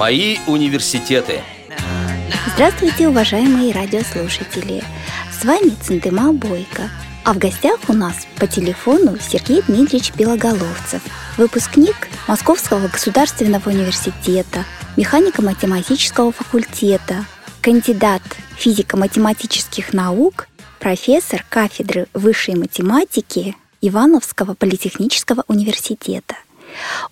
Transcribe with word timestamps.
Мои 0.00 0.38
университеты. 0.46 1.42
Здравствуйте, 2.54 3.06
уважаемые 3.06 3.70
радиослушатели! 3.74 4.82
С 5.30 5.44
вами 5.44 5.74
Центыма 5.82 6.32
Бойко. 6.32 6.88
А 7.22 7.34
в 7.34 7.38
гостях 7.38 7.78
у 7.86 7.92
нас 7.92 8.26
по 8.38 8.46
телефону 8.46 9.18
Сергей 9.20 9.60
Дмитриевич 9.60 10.14
Белоголовцев, 10.14 11.02
выпускник 11.36 12.08
Московского 12.26 12.88
государственного 12.88 13.68
университета, 13.68 14.64
механико-математического 14.96 16.32
факультета, 16.32 17.26
кандидат 17.60 18.22
физико-математических 18.56 19.92
наук, 19.92 20.48
профессор 20.78 21.44
кафедры 21.46 22.06
высшей 22.14 22.54
математики 22.54 23.54
Ивановского 23.82 24.54
политехнического 24.54 25.44
университета. 25.46 26.36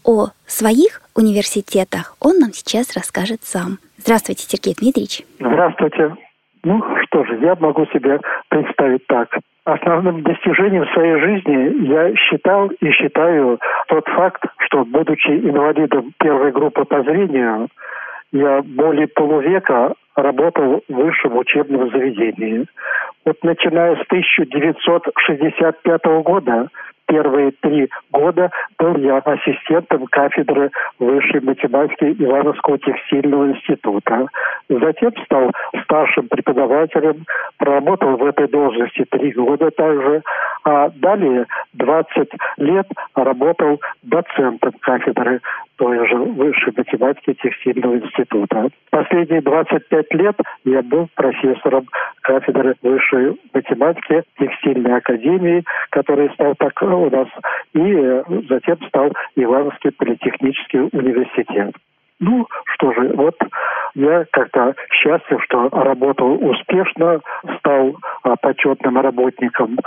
О 0.05 0.29
своих 0.47 1.01
университетах 1.15 2.16
он 2.21 2.39
нам 2.39 2.53
сейчас 2.53 2.97
расскажет 2.97 3.41
сам. 3.43 3.79
Здравствуйте, 3.99 4.45
Сергей 4.49 4.75
Дмитриевич. 4.75 5.23
Здравствуйте. 5.39 6.16
Ну 6.65 6.83
что 7.05 7.25
же, 7.25 7.39
я 7.41 7.55
могу 7.57 7.87
себе 7.87 8.21
представить 8.49 9.07
так. 9.07 9.29
Основным 9.65 10.23
достижением 10.23 10.87
своей 10.95 11.21
жизни 11.21 11.87
я 11.89 12.15
считал 12.16 12.69
и 12.69 12.91
считаю 12.91 13.59
тот 13.89 14.07
факт, 14.07 14.43
что, 14.66 14.85
будучи 14.85 15.29
инвалидом 15.29 16.13
первой 16.19 16.52
группы 16.52 16.85
по 16.85 17.02
зрению, 17.02 17.69
я 18.33 18.63
более 18.63 19.09
полувека 19.09 19.95
работал 20.16 20.83
в 20.88 20.93
высшем 20.95 21.37
учебном 21.37 21.91
заведении. 21.91 22.66
Вот 23.25 23.37
начиная 23.43 23.97
с 23.97 24.01
1965 24.07 26.05
года 26.25 26.69
первые 27.09 27.53
три 27.62 27.89
года 28.12 28.51
был 28.79 28.97
я 28.97 29.19
ассистентом 29.19 30.07
кафедры 30.07 30.71
высшей 30.99 31.41
математики 31.41 32.15
Ивановского 32.23 32.79
текстильного 32.79 33.51
института. 33.51 34.29
Затем 34.69 35.13
стал 35.24 35.51
старшим 35.82 36.29
преподавателем, 36.29 37.24
проработал 37.57 38.16
в 38.16 38.24
этой 38.24 38.47
должности 38.49 39.05
три 39.10 39.32
года 39.32 39.71
также, 39.71 40.23
а 40.69 40.91
далее 40.97 41.47
20 41.73 42.29
лет 42.59 42.87
работал 43.15 43.80
доцентом 44.02 44.73
кафедры 44.80 45.41
той 45.77 46.07
же 46.07 46.16
высшей 46.16 46.75
математики 46.77 47.33
текстильного 47.43 47.97
института. 47.97 48.69
Последние 48.91 49.41
25 49.41 50.13
лет 50.13 50.37
я 50.66 50.83
был 50.83 51.09
профессором 51.15 51.87
кафедры 52.21 52.75
высшей 52.83 53.41
математики 53.55 54.23
текстильной 54.38 54.99
академии, 54.99 55.65
который 55.88 56.30
стал 56.35 56.55
так 56.59 56.82
у 56.82 57.09
нас, 57.09 57.29
и 57.73 58.23
затем 58.51 58.77
стал 58.88 59.13
Ивановский 59.37 59.93
политехнический 59.93 60.80
университет. 60.93 61.75
Ну, 62.21 62.47
что 62.75 62.93
же, 62.93 63.13
вот 63.15 63.37
я 63.95 64.25
как-то 64.32 64.75
счастлив, 64.91 65.43
что 65.44 65.69
работал 65.71 66.34
успешно, 66.44 67.21
стал 67.59 67.97
а, 68.22 68.34
почетным 68.37 68.99
работником 68.99 69.78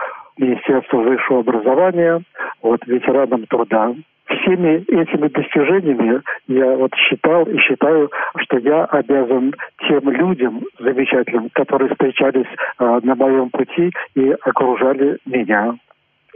Министерства 0.42 0.98
высшего 0.98 1.40
образования, 1.40 2.22
вот, 2.62 2.86
ветераном 2.88 3.46
труда. 3.46 3.94
Всеми 4.26 4.84
этими 4.88 5.28
достижениями 5.28 6.22
я 6.48 6.72
вот 6.72 6.92
считал 6.96 7.44
и 7.44 7.58
считаю, 7.60 8.10
что 8.38 8.58
я 8.58 8.86
обязан 8.86 9.54
тем 9.88 10.10
людям 10.10 10.62
замечательным, 10.80 11.50
которые 11.54 11.90
встречались 11.90 12.48
а, 12.78 13.00
на 13.04 13.16
моем 13.16 13.50
пути 13.50 13.92
и 14.16 14.36
окружали 14.44 15.18
меня. 15.26 15.76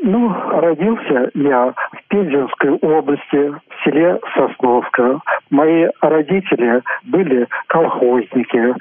Ну, 0.02 0.30
родился 0.30 1.31
я 1.36 1.73
в 1.94 2.08
Пензенской 2.09 2.72
области, 2.72 3.50
в 3.50 3.84
селе 3.84 4.19
Сосновка. 4.36 5.22
Мои 5.50 5.88
родители 6.02 6.81
были 7.06 7.47
колхозники, 7.67 8.75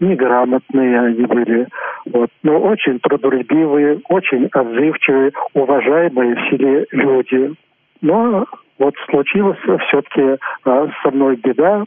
неграмотные 0.00 1.00
они 1.00 1.24
были, 1.26 1.68
вот, 2.06 2.30
но 2.42 2.58
очень 2.58 2.98
трудолюбивые, 3.00 4.00
очень 4.08 4.48
отзывчивые, 4.52 5.32
уважаемые 5.54 6.34
в 6.36 6.48
селе 6.50 6.86
люди. 6.90 7.54
Но 8.00 8.44
вот 8.78 8.94
случилась 9.08 9.58
все-таки 9.86 10.38
а, 10.64 10.88
со 11.02 11.10
мной 11.10 11.36
беда. 11.36 11.84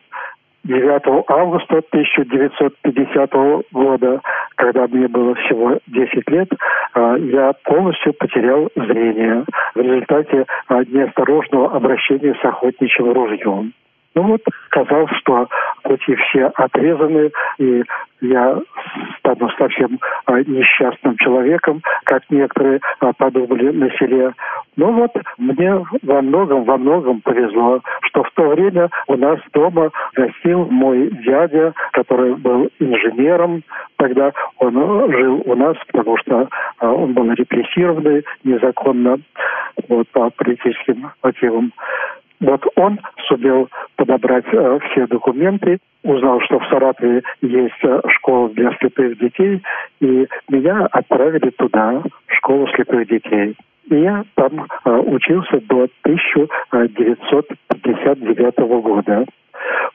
9 0.63 1.23
августа 1.29 1.77
1950 1.77 3.31
года, 3.71 4.21
когда 4.55 4.87
мне 4.87 5.07
было 5.07 5.33
всего 5.35 5.79
10 5.87 6.29
лет, 6.29 6.49
а, 6.93 7.15
я 7.15 7.53
полностью 7.63 8.13
потерял 8.13 8.69
зрение 8.75 9.45
в 9.75 9.79
результате 9.79 10.45
а, 10.67 10.83
неосторожного 10.83 11.73
обращения 11.73 12.35
с 12.41 12.45
охотничьим 12.45 13.13
ружьем. 13.13 13.73
Ну 14.15 14.23
вот 14.23 14.41
казалось, 14.69 15.11
что 15.19 15.47
пути 15.83 16.15
все 16.15 16.47
отрезаны, 16.55 17.31
и 17.59 17.83
я 18.21 18.59
стану 19.19 19.49
совсем 19.57 19.99
а, 20.25 20.39
несчастным 20.41 21.17
человеком, 21.17 21.81
как 22.05 22.23
некоторые 22.29 22.79
а, 22.99 23.13
подумали 23.13 23.71
на 23.71 23.89
селе. 23.97 24.33
Ну 24.75 24.91
вот, 24.91 25.11
мне 25.37 25.83
во 26.03 26.21
многом, 26.21 26.63
во 26.63 26.77
многом 26.77 27.21
повезло, 27.21 27.81
что 28.03 28.23
в 28.23 28.31
то 28.31 28.49
время 28.49 28.89
у 29.07 29.15
нас 29.15 29.39
дома 29.53 29.91
гостил 30.15 30.65
мой 30.69 31.09
дядя, 31.25 31.73
который 31.91 32.35
был 32.35 32.69
инженером. 32.79 33.63
Тогда 33.97 34.31
он 34.57 34.73
жил 35.11 35.41
у 35.45 35.55
нас, 35.55 35.77
потому 35.91 36.17
что 36.17 36.47
а, 36.79 36.91
он 36.91 37.13
был 37.13 37.31
репрессированный 37.31 38.23
незаконно 38.43 39.19
вот, 39.89 40.07
по 40.09 40.29
политическим 40.31 41.11
мотивам. 41.23 41.71
Вот 42.39 42.63
он 42.75 42.99
сумел 43.27 43.67
подобрать 43.95 44.45
э, 44.51 44.79
все 44.89 45.07
документы, 45.07 45.79
узнал, 46.03 46.39
что 46.41 46.59
в 46.59 46.67
Саратове 46.67 47.23
есть 47.41 47.83
э, 47.83 48.01
школа 48.09 48.49
для 48.49 48.71
слепых 48.77 49.17
детей, 49.17 49.63
и 49.99 50.27
меня 50.49 50.85
отправили 50.91 51.49
туда, 51.51 52.03
в 52.27 52.35
школу 52.35 52.67
слепых 52.75 53.07
детей. 53.07 53.55
И 53.89 53.95
я 53.95 54.23
там 54.35 54.67
э, 54.85 54.91
учился 54.91 55.59
до 55.61 55.87
1959 56.03 58.57
года. 58.83 59.25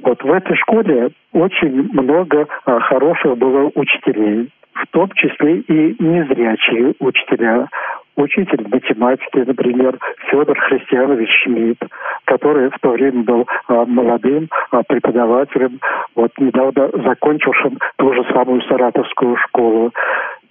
Вот 0.00 0.20
в 0.22 0.32
этой 0.32 0.56
школе 0.56 1.10
очень 1.32 1.88
много 1.92 2.48
э, 2.66 2.80
хороших 2.80 3.38
было 3.38 3.70
учителей, 3.74 4.50
в 4.72 4.86
том 4.88 5.08
числе 5.14 5.58
и 5.58 5.94
незрячие 6.02 6.94
учителя 6.98 7.68
учитель 8.16 8.66
математики, 8.68 9.38
например, 9.38 9.98
Федор 10.30 10.58
Христианович 10.58 11.30
Шмидт, 11.42 11.82
который 12.24 12.70
в 12.70 12.78
то 12.80 12.90
время 12.90 13.22
был 13.22 13.46
а, 13.68 13.84
молодым 13.84 14.48
а, 14.70 14.82
преподавателем, 14.82 15.80
вот 16.14 16.30
недавно 16.38 16.90
закончившим 17.04 17.78
ту 17.96 18.12
же 18.14 18.24
самую 18.32 18.62
Саратовскую 18.62 19.36
школу. 19.36 19.92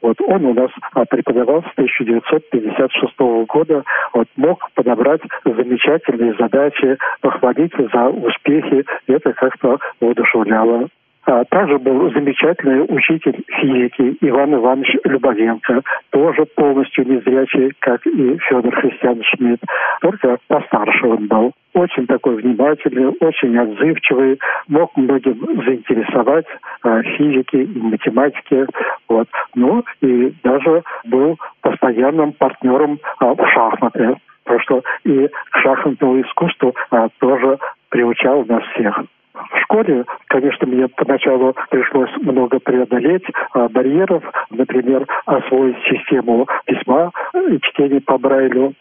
Вот 0.02 0.20
он 0.22 0.46
у 0.46 0.54
нас 0.54 0.72
а, 0.94 1.06
преподавал 1.06 1.62
с 1.64 1.72
1956 1.78 3.20
года, 3.48 3.84
вот 4.14 4.28
мог 4.36 4.70
подобрать 4.74 5.22
замечательные 5.46 6.34
задачи, 6.40 6.98
похвалить 7.22 7.74
за 7.94 8.08
успехи, 8.08 8.86
это 9.08 9.34
как-то 9.34 9.78
воодушевляло. 10.00 10.88
А 11.26 11.44
также 11.46 11.78
был 11.78 12.12
замечательный 12.12 12.84
учитель 12.90 13.44
физики 13.48 14.18
Иван 14.22 14.56
Иванович 14.56 14.98
Любовенко, 15.04 15.82
тоже 16.10 16.46
полностью 16.56 17.08
незрячий, 17.08 17.72
как 17.80 18.06
и 18.08 18.38
Федор 18.40 18.74
Христиан 18.76 19.22
Шмидт, 19.24 19.62
только 20.02 20.38
постарше 20.48 21.08
он 21.08 21.28
был. 21.28 21.52
Очень 21.74 22.08
такой 22.08 22.36
внимательный, 22.36 23.14
очень 23.20 23.58
отзывчивый, 23.58 24.40
мог 24.68 24.98
многим 24.98 25.40
заинтересовать 25.64 26.46
а, 26.84 27.02
физики 27.04 27.56
и 27.56 27.80
математики. 27.80 28.66
Вот. 29.08 29.28
Ну 29.56 29.84
и 30.02 30.34
даже 30.44 30.84
был 31.06 31.38
постоянным 31.62 32.34
партнером 32.34 33.00
а, 33.20 33.34
в 33.34 33.48
шахматы. 33.48 34.16
Потому 34.44 34.60
что 34.62 34.82
и 35.06 35.28
к 35.52 35.58
шахматному 35.60 36.20
искусству 36.22 36.76
а, 36.90 37.08
тоже 37.20 37.58
приучал 37.90 38.44
нас 38.46 38.64
всех. 38.74 39.06
В 39.34 39.60
школе, 39.62 40.06
конечно, 40.28 40.68
мне 40.68 40.88
поначалу 40.88 41.56
пришлось 41.70 42.10
много 42.18 42.60
преодолеть 42.60 43.26
а, 43.54 43.70
барьеров, 43.70 44.24
например, 44.50 45.08
освоить 45.26 45.78
систему 45.90 46.48
письма 46.66 47.12
и 47.50 47.60
чтения 47.62 48.02
по 48.02 48.18
Брайлю. 48.18 48.74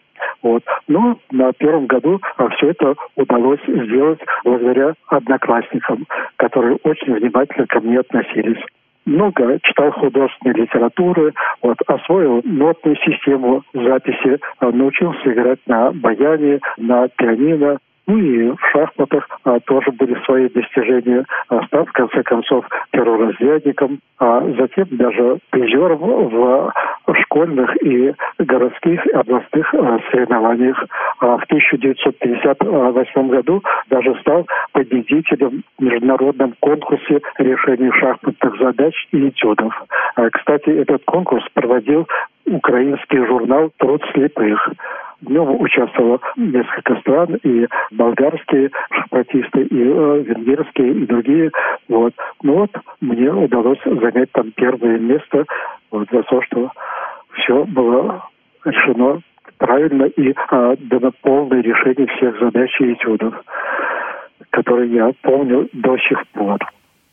Вот. 0.43 0.63
Но 0.87 1.17
на 1.31 1.53
первом 1.53 1.87
году 1.87 2.19
а, 2.37 2.49
все 2.49 2.71
это 2.71 2.95
удалось 3.15 3.61
сделать 3.65 4.19
благодаря 4.43 4.93
одноклассникам, 5.07 6.05
которые 6.37 6.77
очень 6.83 7.13
внимательно 7.13 7.67
ко 7.67 7.79
мне 7.79 7.99
относились 7.99 8.61
много 9.05 9.59
читал 9.63 9.91
художественной 9.91 10.55
литературы, 10.55 11.33
вот, 11.61 11.77
освоил 11.87 12.41
нотную 12.43 12.95
систему 12.97 13.63
записи, 13.73 14.39
а, 14.59 14.71
научился 14.71 15.31
играть 15.31 15.59
на 15.65 15.91
баяне, 15.91 16.59
на 16.77 17.07
пианино, 17.07 17.79
Ну 18.07 18.17
и 18.17 18.51
в 18.51 18.59
шахматах 18.71 19.27
а, 19.43 19.59
тоже 19.61 19.91
были 19.91 20.17
свои 20.25 20.49
достижения. 20.49 21.25
А, 21.49 21.63
стал, 21.67 21.85
в 21.85 21.91
конце 21.91 22.23
концов, 22.23 22.65
терроразрядником, 22.91 23.99
а 24.19 24.41
затем 24.57 24.87
даже 24.91 25.37
призером 25.51 25.99
в 25.99 26.73
школьных 27.21 27.75
и 27.83 28.13
городских 28.39 29.05
областных 29.13 29.73
а, 29.73 29.99
соревнованиях. 30.11 30.83
А 31.19 31.37
в 31.37 31.43
1958 31.43 33.27
году 33.29 33.61
даже 33.89 34.15
стал 34.21 34.47
победителем 34.71 35.63
в 35.77 35.83
международном 35.83 36.55
конкурсе 36.59 37.21
решения 37.37 37.91
шахматных 37.91 38.57
задач 38.59 38.93
и 39.11 39.29
этюдов. 39.29 39.73
А, 40.15 40.29
кстати, 40.29 40.69
этот 40.69 41.03
конкурс 41.05 41.43
проводил 41.53 42.07
украинский 42.45 43.25
журнал 43.25 43.71
«Труд 43.77 44.03
слепых». 44.13 44.69
В 45.21 45.29
нем 45.29 45.61
участвовало 45.61 46.19
несколько 46.35 46.95
стран, 47.01 47.35
и 47.43 47.67
болгарские 47.91 48.71
шахматисты, 48.91 49.61
и 49.63 49.81
э, 49.83 50.23
венгерские, 50.23 50.93
и 50.93 51.05
другие. 51.05 51.51
Вот. 51.87 52.13
Ну 52.41 52.55
вот, 52.55 52.71
мне 53.01 53.31
удалось 53.31 53.79
занять 53.85 54.31
там 54.31 54.51
первое 54.55 54.97
место 54.97 55.45
вот, 55.91 56.07
за 56.11 56.23
то, 56.23 56.41
что 56.41 56.71
все 57.33 57.63
было 57.65 58.27
решено 58.65 59.21
правильно 59.57 60.05
и 60.05 60.31
э, 60.31 60.75
дано 60.79 61.11
полное 61.21 61.61
решение 61.61 62.07
всех 62.07 62.39
задач 62.39 62.69
и 62.81 62.93
этюдов, 62.93 63.35
которые 64.49 64.91
я 64.91 65.11
помню 65.21 65.69
до 65.73 65.97
сих 65.97 66.27
пор. 66.29 66.57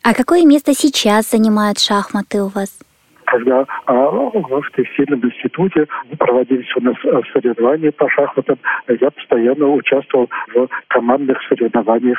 А 0.02 0.14
какое 0.14 0.46
место 0.46 0.72
сейчас 0.72 1.30
занимают 1.30 1.78
шахматы 1.78 2.42
у 2.42 2.48
вас? 2.48 2.80
Когда 3.28 3.66
а, 3.86 4.10
в 4.10 4.70
текстильном 4.74 5.24
институте 5.24 5.86
проводились 6.18 6.74
у 6.76 6.80
нас 6.80 6.96
соревнования 7.32 7.92
по 7.92 8.08
шахматам. 8.08 8.58
Я 8.88 9.10
постоянно 9.10 9.68
участвовал 9.68 10.28
в 10.54 10.68
командных 10.88 11.38
соревнованиях 11.48 12.18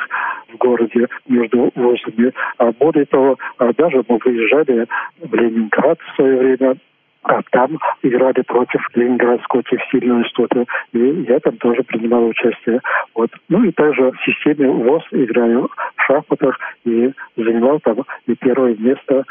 в 0.52 0.56
городе 0.56 1.08
между 1.28 1.70
вузами. 1.74 2.32
А 2.58 2.72
более 2.72 3.06
того, 3.06 3.36
а, 3.58 3.72
даже 3.72 4.04
мы 4.08 4.18
выезжали 4.24 4.86
в 5.20 5.34
Ленинград 5.34 5.98
в 6.00 6.16
свое 6.16 6.36
время 6.36 6.76
а 7.22 7.42
там 7.50 7.78
играли 8.02 8.40
против 8.46 8.80
Ленинградского 8.94 9.62
текстильного 9.64 10.20
института, 10.20 10.64
и 10.94 11.26
я 11.28 11.38
там 11.40 11.58
тоже 11.58 11.82
принимал 11.82 12.26
участие. 12.26 12.80
Вот. 13.14 13.30
Ну 13.50 13.62
и 13.62 13.72
также 13.72 14.10
в 14.10 14.16
системе 14.24 14.70
ВОЗ 14.70 15.02
играю 15.10 15.68
в 15.96 16.02
шахматах 16.02 16.58
и 16.86 17.12
занимал 17.36 17.78
там 17.80 18.06
и 18.26 18.34
первое 18.36 18.74
место. 18.78 19.24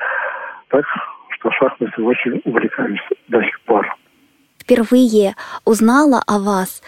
Так 0.68 0.86
что 1.40 1.52
шахматы 1.52 2.04
очень 2.04 2.42
увлекаюсь 2.46 3.00
до 3.28 3.42
сих 3.42 3.60
пор. 3.62 3.88
Впервые 4.60 5.36
узнала 5.66 6.22
о 6.28 6.40
вас. 6.40 6.82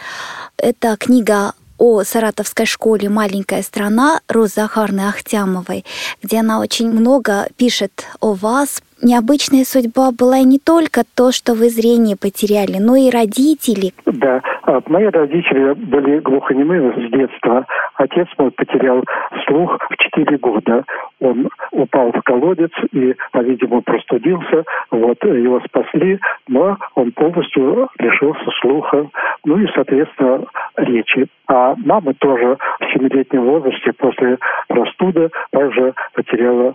Это 0.57 0.95
книга 0.97 1.53
о 1.77 2.03
саратовской 2.03 2.67
школе 2.67 3.09
«Маленькая 3.09 3.63
страна» 3.63 4.19
Розы 4.27 4.53
Захарны 4.55 5.07
Ахтямовой, 5.07 5.83
где 6.21 6.39
она 6.39 6.59
очень 6.59 6.91
много 6.91 7.47
пишет 7.57 8.05
о 8.19 8.33
вас, 8.33 8.83
необычная 9.01 9.63
судьба 9.63 10.11
была 10.11 10.39
не 10.41 10.59
только 10.59 11.01
то, 11.15 11.31
что 11.31 11.53
вы 11.53 11.69
зрение 11.69 12.15
потеряли, 12.15 12.77
но 12.79 12.95
и 12.95 13.09
родители. 13.09 13.93
Да, 14.05 14.41
а, 14.63 14.81
мои 14.87 15.05
родители 15.05 15.73
были 15.73 16.19
глухонемые 16.19 16.93
с 16.93 17.11
детства. 17.11 17.65
Отец 17.95 18.27
мой 18.37 18.51
потерял 18.51 19.03
слух 19.45 19.77
в 19.89 19.97
4 19.97 20.37
года. 20.37 20.83
Он 21.19 21.49
упал 21.71 22.11
в 22.11 22.21
колодец 22.23 22.71
и, 22.91 23.15
по-видимому, 23.31 23.81
простудился. 23.81 24.63
Вот, 24.91 25.23
его 25.23 25.61
спасли, 25.61 26.19
но 26.47 26.77
он 26.95 27.11
полностью 27.11 27.89
лишился 27.99 28.49
слуха, 28.61 29.07
ну 29.45 29.57
и, 29.57 29.67
соответственно, 29.73 30.45
речи. 30.77 31.27
А 31.47 31.75
мама 31.77 32.13
тоже 32.15 32.57
в 32.79 32.93
семилетнем 32.93 33.43
возрасте 33.43 33.91
после 33.93 34.37
простуды 34.67 35.29
также 35.51 35.93
потеряла 36.13 36.73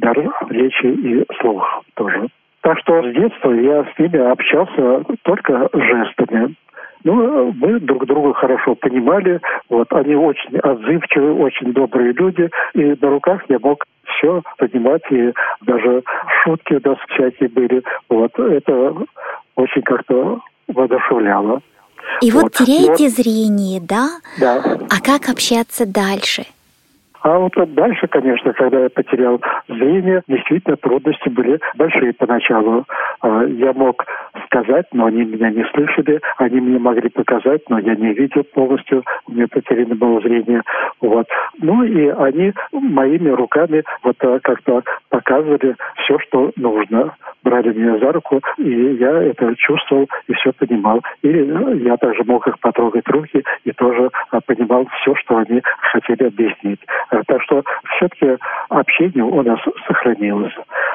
дар 0.00 0.16
речи 0.50 0.86
и 0.86 1.24
слух 1.40 1.82
тоже. 1.94 2.28
Так 2.62 2.78
что 2.80 3.02
с 3.02 3.14
детства 3.14 3.52
я 3.52 3.84
с 3.84 3.98
ними 3.98 4.18
общался 4.18 5.04
только 5.22 5.68
жестами. 5.72 6.54
Ну, 7.04 7.52
мы 7.52 7.78
друг 7.80 8.06
друга 8.06 8.34
хорошо 8.34 8.74
понимали. 8.74 9.40
Вот, 9.68 9.92
они 9.92 10.16
очень 10.16 10.58
отзывчивые, 10.58 11.34
очень 11.34 11.72
добрые 11.72 12.12
люди. 12.12 12.50
И 12.74 12.96
на 13.00 13.10
руках 13.10 13.42
я 13.48 13.58
мог 13.60 13.84
все 14.04 14.42
понимать. 14.58 15.02
И 15.10 15.32
даже 15.62 16.02
шутки 16.42 16.74
у 16.74 16.88
нас 16.88 16.98
всякие 17.08 17.48
были. 17.48 17.82
Вот, 18.08 18.36
это 18.38 18.94
очень 19.54 19.82
как-то 19.82 20.40
воодушевляло. 20.66 21.60
И 22.20 22.30
вот, 22.30 22.42
вот 22.42 22.52
теряете 22.54 23.04
вот. 23.04 23.12
зрение, 23.12 23.80
да? 23.80 24.08
Да. 24.40 24.62
А 24.90 25.00
как 25.00 25.28
общаться 25.28 25.86
дальше? 25.86 26.44
А 27.22 27.38
вот 27.38 27.52
дальше, 27.74 28.06
конечно, 28.06 28.52
когда 28.52 28.80
я 28.80 28.90
потерял 28.90 29.40
зрение, 29.68 30.22
действительно 30.28 30.76
трудности 30.76 31.28
были 31.28 31.58
большие 31.76 32.12
поначалу. 32.12 32.84
А, 33.20 33.44
я 33.44 33.72
мог 33.72 34.04
сказать, 34.46 34.86
но 34.92 35.06
они 35.06 35.24
меня 35.24 35.50
не 35.50 35.64
слышали, 35.74 36.20
они 36.38 36.60
мне 36.60 36.78
могли 36.78 37.08
показать, 37.08 37.62
но 37.68 37.78
я 37.78 37.94
не 37.96 38.12
видел 38.12 38.44
полностью, 38.54 39.04
у 39.26 39.32
меня 39.32 39.46
потеряно 39.48 39.94
было 39.94 40.20
зрение. 40.20 40.62
Вот. 41.00 41.26
Ну 41.60 41.82
и 41.82 42.08
они 42.08 42.52
моими 42.72 43.30
руками 43.30 43.84
вот 44.02 44.16
как-то 44.18 44.82
показывали 45.10 45.76
все, 45.96 46.18
что 46.20 46.52
нужно. 46.56 47.14
Брали 47.42 47.72
меня 47.72 47.98
за 47.98 48.12
руку, 48.12 48.40
и 48.58 48.96
я 48.96 49.22
это 49.22 49.54
чувствовал 49.56 50.08
и 50.26 50.34
все 50.34 50.52
понимал. 50.52 51.02
И 51.22 51.28
я 51.28 51.96
также 51.96 52.24
мог 52.24 52.46
их 52.46 52.58
потрогать 52.60 53.08
руки 53.08 53.44
и 53.64 53.72
тоже 53.72 54.10
э, 54.32 54.40
понимал 54.44 54.86
все, 55.00 55.14
что 55.14 55.38
они 55.38 55.62
хотели 55.80 56.24
объяснить. 56.24 56.80
Так 57.10 57.42
что 57.42 57.62
все-таки 57.96 58.36
общение 58.68 59.24
у 59.24 59.42
нас 59.42 59.58
сохранилось. 59.86 60.54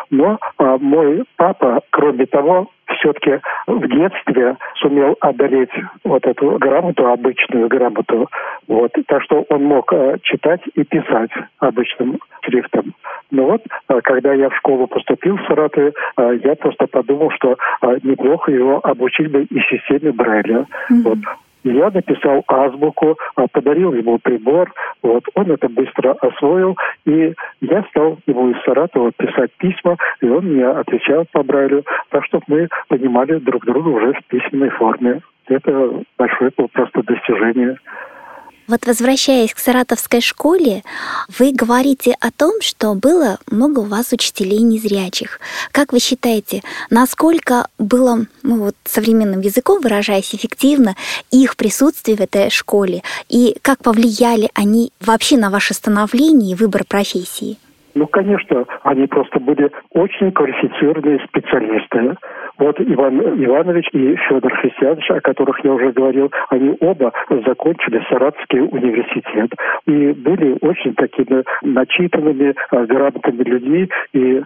Но 0.10 0.38
а, 0.58 0.78
мой 0.78 1.24
папа, 1.38 1.82
кроме 1.90 2.26
того, 2.26 2.70
все-таки 2.98 3.40
в 3.68 3.88
детстве 3.88 4.58
сумел 4.76 5.16
одолеть 5.22 5.72
вот 6.04 6.26
эту 6.26 6.58
грамоту, 6.58 7.08
обычную 7.08 7.68
грамоту. 7.68 8.30
Вот. 8.68 8.92
Так 9.08 9.24
что 9.24 9.46
он 9.50 9.64
мог 9.64 9.92
э, 9.94 10.18
читать 10.24 10.62
и 10.76 10.84
писать 10.84 11.32
обычным 11.60 12.20
шрифтом. 12.44 12.94
Но 13.32 13.46
вот, 13.46 13.62
э, 13.90 14.00
когда 14.04 14.34
я 14.34 14.50
в 14.50 14.56
школу 14.58 14.88
поступил 14.88 15.38
в 15.38 15.46
Саратове, 15.48 15.94
э, 16.18 16.40
я 16.44 16.56
просто 16.56 16.88
подумал, 16.88 17.32
что 17.32 17.58
э, 17.82 17.98
неплохо 18.04 18.52
его 18.52 18.80
обучить 18.84 19.32
бы 19.32 19.44
и 19.44 19.60
системе 19.62 20.12
Брайля. 20.12 20.66
Mm-hmm. 20.92 21.04
Вот. 21.04 21.18
Я 21.64 21.90
написал 21.92 22.44
азбуку, 22.48 23.18
а, 23.36 23.48
подарил 23.48 23.94
ему 23.94 24.20
прибор, 24.20 24.72
вот, 25.02 25.24
он 25.34 25.52
это 25.52 25.70
быстро 25.70 26.12
освоил, 26.14 26.78
и 27.06 27.34
я 27.62 27.84
стал 27.90 28.20
ему 28.28 28.50
из 28.50 28.62
Саратова 28.64 29.12
писать 29.14 29.52
письма, 29.58 29.98
и 30.22 30.28
он 30.28 30.46
мне 30.46 30.68
отвечал 30.68 31.26
по 31.32 31.42
Брайлю, 31.44 31.84
так 32.10 32.26
что 32.26 32.42
мы 32.48 32.68
понимали 32.90 33.38
друг 33.40 33.66
друга 33.66 33.90
уже 33.90 34.14
в 34.14 34.26
письменной 34.26 34.70
форме. 34.70 35.22
Это 35.48 36.02
большое 36.18 36.52
было 36.56 36.68
просто 36.68 37.04
достижение. 37.04 37.78
Вот 38.68 38.86
возвращаясь 38.86 39.54
к 39.54 39.60
саратовской 39.60 40.22
школе, 40.22 40.84
вы 41.38 41.52
говорите 41.52 42.16
о 42.22 42.32
том, 42.32 42.62
что 42.62 42.94
было 42.96 43.38
много 43.52 43.80
у 43.80 43.84
вас 43.84 44.14
учителей 44.14 44.62
незрячих. 44.62 45.40
Как 45.74 45.92
вы 45.92 46.00
считаете, 46.00 46.62
насколько 46.90 47.68
было, 47.78 48.26
ну 48.42 48.60
вот 48.60 48.76
современным 48.86 49.42
языком 49.42 49.82
выражаясь 49.82 50.34
эффективно, 50.34 50.96
их 51.30 51.58
присутствие 51.58 52.16
в 52.16 52.22
этой 52.22 52.50
школе, 52.50 53.02
и 53.28 53.58
как 53.62 53.80
повлияли 53.80 54.50
они 54.54 54.92
вообще 55.02 55.38
на 55.38 55.50
ваше 55.50 55.74
становление 55.74 56.54
и 56.54 56.56
выбор 56.56 56.84
профессии? 56.88 57.58
Ну, 57.96 58.08
конечно, 58.08 58.66
они 58.84 59.06
просто 59.08 59.40
были 59.40 59.70
очень 59.92 60.32
квалифицированные 60.32 61.20
специалисты. 61.28 62.18
Вот 62.58 62.80
Иван 62.80 63.20
Иванович 63.44 63.90
и 63.94 64.16
Федор 64.16 64.54
Христианович, 64.54 65.10
о 65.10 65.22
которых 65.22 65.64
я 65.64 65.74
уже 65.74 65.92
говорил, 65.92 66.32
они 66.50 66.78
оба 66.82 67.12
закончили 67.46 68.04
Саратовский 68.10 68.62
университет 68.62 69.52
и 69.88 70.12
были 70.14 70.58
очень 70.62 70.94
такими 70.94 71.44
начитанными, 71.62 72.54
э, 72.72 72.86
грамотными 72.86 73.44
людьми, 73.44 73.90
и 74.14 74.42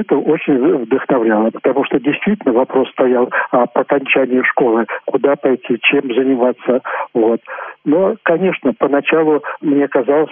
это 0.00 0.16
очень 0.16 0.84
вдохновляло, 0.84 1.50
потому 1.50 1.84
что 1.84 2.00
действительно 2.00 2.54
вопрос 2.54 2.88
стоял 2.90 3.30
о 3.50 3.64
окончании 3.74 4.42
школы, 4.42 4.86
куда 5.04 5.36
пойти, 5.36 5.78
чем 5.82 6.02
заниматься. 6.14 6.80
Вот. 7.14 7.40
Но, 7.84 8.14
конечно, 8.22 8.72
поначалу 8.78 9.42
мне 9.60 9.88
казалось 9.88 10.30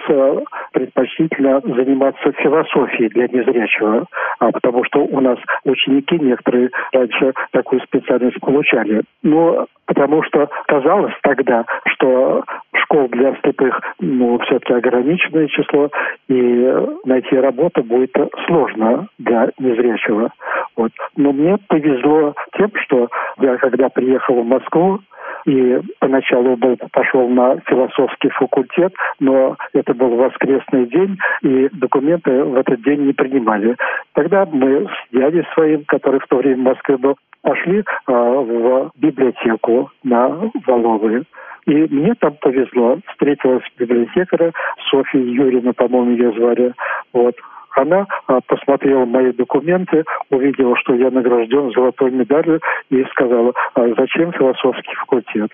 предпочтительно 0.71 1.61
заниматься 1.63 2.31
философией 2.33 3.09
для 3.09 3.27
незрячего, 3.27 4.05
а 4.39 4.51
потому 4.51 4.83
что 4.85 4.99
у 4.99 5.19
нас 5.19 5.37
ученики 5.65 6.17
некоторые 6.19 6.69
раньше 6.93 7.33
такую 7.51 7.81
специальность 7.81 8.39
получали. 8.39 9.03
Но 9.21 9.67
потому 9.85 10.23
что 10.23 10.49
казалось 10.67 11.13
тогда, 11.21 11.65
что 11.87 12.43
школ 12.91 13.07
для 13.09 13.35
слепых 13.41 13.79
ну, 13.99 14.37
все-таки 14.39 14.73
ограниченное 14.73 15.47
число, 15.47 15.89
и 16.27 16.75
найти 17.05 17.35
работу 17.37 17.83
будет 17.83 18.13
сложно 18.45 19.07
для 19.17 19.49
незрячего. 19.57 20.31
Вот. 20.75 20.91
Но 21.15 21.31
мне 21.31 21.57
повезло 21.67 22.33
тем, 22.57 22.71
что 22.83 23.07
я 23.39 23.57
когда 23.57 23.89
приехал 23.89 24.41
в 24.41 24.45
Москву, 24.45 24.99
И 25.47 25.79
поначалу 25.99 26.55
был, 26.55 26.77
пошел 26.91 27.27
на 27.27 27.59
философский 27.65 28.29
факультет, 28.29 28.93
но 29.19 29.55
это 29.73 29.93
был 29.93 30.15
воскресный 30.15 30.85
день, 30.85 31.17
и 31.41 31.69
документы 31.71 32.43
в 32.43 32.55
этот 32.57 32.83
день 32.83 33.05
не 33.07 33.13
принимали. 33.13 33.75
Тогда 34.13 34.45
мы 34.45 34.87
с 34.87 35.15
дядей 35.17 35.43
своим, 35.53 35.83
который 35.85 36.19
в 36.19 36.27
то 36.27 36.37
время 36.37 36.57
в 36.57 36.65
Москве 36.65 36.97
был, 36.97 37.15
пошли 37.41 37.83
а, 38.05 38.13
в 38.13 38.91
библиотеку 38.97 39.89
на 40.03 40.51
Воловые. 40.67 41.23
И 41.65 41.73
мне 41.73 42.13
там 42.15 42.35
повезло. 42.41 42.99
Встретилась 43.07 43.63
библиотекаря 43.77 44.51
Софья 44.89 45.19
Юрьевна, 45.19 45.73
по-моему, 45.73 46.11
ее 46.11 46.31
звали. 46.33 46.73
Вот. 47.13 47.35
Она 47.75 48.05
а, 48.27 48.41
посмотрела 48.41 49.05
мои 49.05 49.31
документы, 49.31 50.03
увидела, 50.29 50.75
что 50.77 50.93
я 50.93 51.09
награжден 51.09 51.71
золотой 51.71 52.11
медалью 52.11 52.59
и 52.89 53.03
сказала, 53.11 53.53
а 53.75 53.87
зачем 53.97 54.33
философский 54.33 54.93
факультет? 54.95 55.51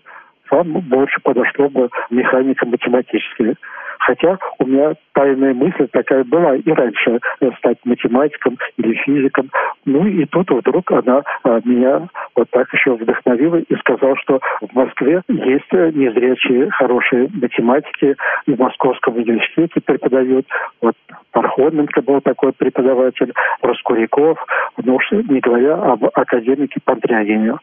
Вам 0.49 0.79
больше 0.81 1.19
подошло 1.21 1.69
бы 1.69 1.89
механика 2.09 2.65
математическая. 2.65 3.55
Хотя 3.99 4.37
у 4.59 4.65
меня 4.65 4.93
тайная 5.13 5.53
мысль 5.53 5.87
такая 5.91 6.23
была 6.23 6.55
и 6.55 6.71
раньше 6.71 7.19
э, 7.41 7.51
стать 7.57 7.77
математиком 7.85 8.57
или 8.77 8.93
физиком. 8.93 9.49
Ну 9.85 10.05
и 10.05 10.25
тут 10.25 10.49
вдруг 10.51 10.91
она 10.91 11.23
а, 11.43 11.59
меня 11.63 12.07
вот 12.35 12.49
так 12.51 12.71
еще 12.73 12.93
вдохновила 12.93 13.57
и 13.57 13.75
сказала, 13.77 14.15
что 14.17 14.39
в 14.61 14.73
Москве 14.75 15.21
есть 15.27 15.71
э, 15.71 15.91
незрячие 15.93 16.69
хорошие 16.71 17.29
математики, 17.33 18.15
и 18.45 18.53
в 18.53 18.59
Московском 18.59 19.15
университете 19.15 19.81
преподают. 19.81 20.45
Вот 20.81 20.95
Пархоменко 21.31 22.01
был 22.01 22.21
такой 22.21 22.53
преподаватель, 22.53 23.33
Роскуряков, 23.61 24.37
ну 24.83 24.95
уж 24.95 25.11
не 25.11 25.39
говоря 25.39 25.75
об 25.75 26.05
академике 26.13 26.79
Пандрягине. 26.83 27.55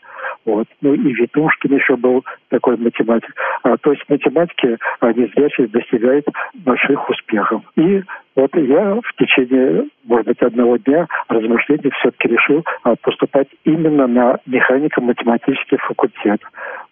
Вот. 0.45 0.69
Ну 0.83 0.95
и 0.95 1.13
Витушкин 1.13 1.75
еще 1.75 1.97
был 1.97 2.25
такой 2.49 2.77
математик. 2.77 3.35
А, 3.63 3.77
то 3.79 3.93
есть 3.93 4.03
математики 4.09 4.79
а, 5.01 5.13
незрячие 5.13 5.69
достигают 5.69 6.27
больших 6.55 7.09
успехов. 7.09 7.63
И 7.77 8.03
вот 8.37 8.55
я 8.55 8.95
в 8.95 9.15
течение, 9.17 9.89
может 10.05 10.27
быть, 10.27 10.43
одного 10.43 10.77
дня 10.77 11.07
размышлений 11.29 11.91
все-таки 11.99 12.29
решил 12.29 12.65
а, 12.83 12.95
поступать 12.97 13.49
именно 13.65 14.07
на 14.07 14.39
механико-математический 14.47 15.79
факультет. 15.79 16.41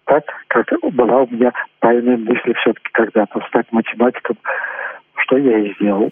Так, 0.06 0.24
как 0.48 0.68
была 0.92 1.22
у 1.22 1.28
меня 1.28 1.52
тайная 1.80 2.16
мысль 2.16 2.54
все-таки 2.60 2.88
когда-то 2.92 3.40
стать 3.48 3.66
математиком, 3.70 4.36
что 5.16 5.36
я 5.36 5.58
и 5.58 5.74
сделал. 5.74 6.10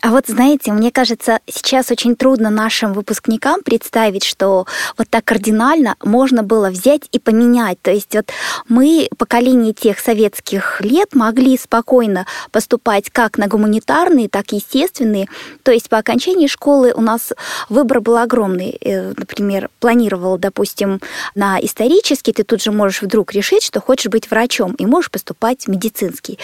А 0.00 0.10
вот 0.10 0.26
знаете, 0.28 0.70
мне 0.72 0.92
кажется, 0.92 1.40
сейчас 1.46 1.90
очень 1.90 2.14
трудно 2.14 2.50
нашим 2.50 2.92
выпускникам 2.92 3.62
представить, 3.62 4.22
что 4.22 4.64
вот 4.96 5.08
так 5.10 5.24
кардинально 5.24 5.96
можно 6.02 6.44
было 6.44 6.70
взять 6.70 7.08
и 7.10 7.18
поменять. 7.18 7.82
То 7.82 7.90
есть 7.90 8.14
вот 8.14 8.30
мы, 8.68 9.08
поколение 9.18 9.72
тех 9.72 9.98
советских 9.98 10.80
лет, 10.82 11.14
могли 11.14 11.58
спокойно 11.58 12.26
поступать 12.52 13.10
как 13.10 13.38
на 13.38 13.48
гуманитарные, 13.48 14.28
так 14.28 14.52
и 14.52 14.56
естественные. 14.56 15.26
То 15.64 15.72
есть 15.72 15.88
по 15.88 15.98
окончании 15.98 16.46
школы 16.46 16.92
у 16.94 17.00
нас 17.00 17.32
выбор 17.68 18.00
был 18.00 18.18
огромный. 18.18 18.78
Э, 18.80 19.12
например, 19.16 19.68
планировал, 19.80 20.38
допустим, 20.38 21.00
на 21.34 21.58
исторический, 21.60 22.32
ты 22.32 22.44
тут 22.44 22.62
же 22.62 22.70
можешь 22.70 23.02
вдруг 23.02 23.32
решить, 23.32 23.64
что 23.64 23.80
хочешь 23.80 24.12
быть 24.12 24.30
врачом 24.30 24.74
и 24.74 24.86
можешь 24.86 25.10
поступать 25.10 25.64
в 25.64 25.68
медицинский. 25.68 26.38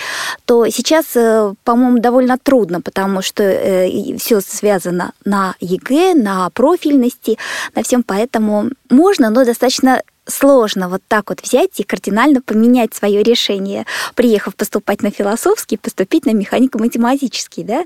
То 0.45 0.69
сейчас, 0.71 1.15
э, 1.15 1.55
по-моему, 1.63 2.01
довольно 2.01 2.37
трудно, 2.37 2.81
потому 2.81 3.23
что 3.23 3.44
э, 3.45 4.17
все 4.19 4.41
связано 4.41 5.13
на 5.25 5.55
ЕГЭ, 5.61 6.15
на 6.15 6.51
профильности, 6.51 7.39
на 7.75 7.83
всем, 7.83 8.03
поэтому 8.03 8.71
можно, 8.91 9.31
но 9.31 9.45
достаточно 9.45 10.03
сложно 10.27 10.89
вот 10.89 11.03
так 11.09 11.31
вот 11.31 11.41
взять 11.41 11.81
и 11.81 11.85
кардинально 11.85 12.41
поменять 12.41 12.95
свое 12.95 13.23
решение, 13.23 13.85
приехав 14.17 14.57
поступать 14.57 15.03
на 15.03 15.11
философский, 15.11 15.79
поступить 15.79 16.27
на 16.27 16.35
механико-математический, 16.35 17.65
да? 17.65 17.85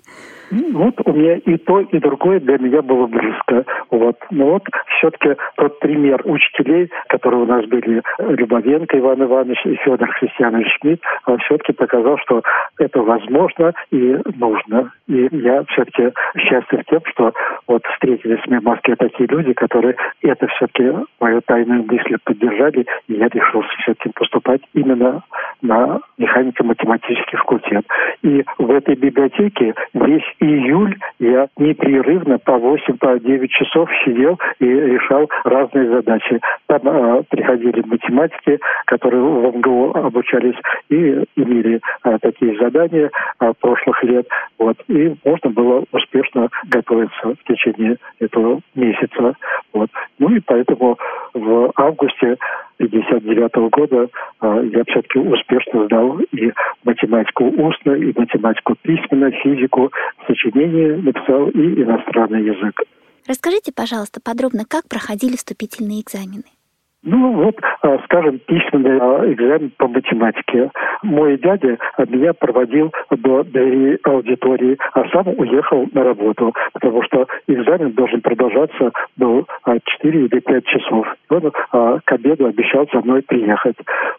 Ну, 0.51 0.85
вот 0.85 0.95
у 1.05 1.13
меня 1.13 1.37
и 1.37 1.57
то, 1.59 1.81
и 1.81 1.99
другое 1.99 2.41
для 2.41 2.59
меня 2.59 2.81
было 2.83 3.07
близко. 3.07 3.65
Вот. 3.91 4.17
Но 4.31 4.53
вот 4.53 4.63
все-таки 4.97 5.37
тот 5.57 5.79
пример 5.81 6.23
учителей, 6.25 6.91
которые 7.09 7.43
у 7.43 7.47
нас 7.47 7.67
были, 7.67 8.03
Любовенко 8.19 8.99
Иван 8.99 9.23
Иванович 9.25 9.59
и 9.67 9.77
Федор 9.77 10.11
Христианович 10.13 10.69
Шмидт, 10.81 11.03
все-таки 11.45 11.73
показал, 11.73 12.19
что 12.19 12.43
это 12.79 13.01
возможно 13.01 13.75
и 13.91 14.17
нужно. 14.37 14.93
И 15.07 15.29
я 15.33 15.65
все-таки 15.69 16.13
счастлив 16.37 16.83
тем, 16.89 17.01
что 17.07 17.33
вот 17.67 17.83
встретились 17.93 18.45
мне 18.47 18.61
в 18.61 18.65
Москве 18.65 18.97
такие 18.97 19.29
люди, 19.29 19.53
которые 19.53 19.97
это 20.23 20.47
все-таки 20.49 20.93
мою 21.21 21.41
тайную 21.43 21.85
мысль 21.85 22.17
поддержали, 22.29 22.87
и 23.09 23.15
я 23.15 23.29
решил 23.29 23.63
все-таки 23.81 24.11
поступать 24.11 24.61
именно 24.75 25.23
на 25.63 26.01
механико-математический 26.19 27.39
факультет. 27.39 27.87
И 28.23 28.45
в 28.59 28.71
этой 28.71 28.97
библиотеке 28.97 29.75
весь 29.95 30.35
июль 30.41 30.97
я 31.19 31.49
непрерывно 31.57 32.39
по 32.39 32.59
8, 32.59 32.99
по 32.99 33.19
9 33.19 33.51
часов 33.51 33.89
сидел 34.05 34.39
и 34.61 34.67
решал 34.67 35.29
разные 35.45 35.89
задачи. 35.89 36.41
Там 36.67 36.81
э, 36.85 37.23
приходили 37.31 37.83
математики, 37.87 38.61
которые 38.85 39.23
в 39.23 39.57
МГУ 39.57 39.97
обучались 39.97 40.57
и 40.91 41.25
имели 41.37 41.81
э, 42.05 42.19
такие 42.21 42.59
задания 42.59 43.11
э, 43.41 43.53
прошлых 43.61 44.05
лет. 44.05 44.29
Вот. 44.59 44.77
И 44.89 45.15
можно 45.25 45.51
было 45.51 45.85
успешно 45.93 46.49
готовиться 46.67 47.35
в 47.35 47.45
течение 47.49 47.97
этого 48.21 48.61
месяца. 48.75 49.35
Вот. 49.73 49.89
Ну 50.19 50.35
и 50.35 50.41
поэтому 50.41 50.99
в 51.35 51.73
августе 51.77 52.18
1959 52.21 53.71
года 53.71 54.09
э, 54.41 54.71
я 54.73 54.85
все-таки 54.85 55.19
успешно 55.19 55.85
сдал 55.87 56.19
и 56.21 56.53
математику 56.85 57.45
устно, 57.45 57.93
и 57.93 58.13
математику 58.19 58.77
письменно, 58.83 59.31
физику, 59.31 59.93
сочинение 60.27 60.97
написал 60.97 61.49
и 61.49 61.83
иностранный 61.83 62.45
язык. 62.45 62.81
Расскажите, 63.27 63.73
пожалуйста, 63.73 64.21
подробно, 64.25 64.65
как 64.69 64.89
проходили 64.89 65.37
вступительные 65.37 66.01
экзамены? 66.01 66.45
Ну 67.11 67.33
вот, 67.33 67.57
а, 67.81 67.99
скажем, 68.05 68.39
письменный 68.41 68.99
а, 69.01 69.33
экзамен 69.33 69.73
по 69.79 69.89
математике. 69.89 70.71
Мой 71.03 71.39
дядя 71.39 71.79
меня 72.07 72.35
проводил 72.35 72.93
до 73.11 73.45
двери 73.45 73.99
аудитории, 74.03 74.77
а 74.93 75.09
сам 75.09 75.29
уехал 75.39 75.87
на 75.95 76.05
работу, 76.05 76.53
потому 76.75 77.03
что 77.05 77.27
экзамен 77.47 77.93
должен 77.93 78.21
продолжаться 78.21 78.93
до 79.17 79.47
4 79.65 80.19
а, 80.19 80.23
или 80.23 80.39
5 80.39 80.65
часов. 80.67 81.07
Он 81.31 81.51
к 82.05 82.13
обеду 82.13 82.47
обещал 82.47 82.87
за 82.93 83.01
мной 83.01 83.23
приехать. 83.23 83.77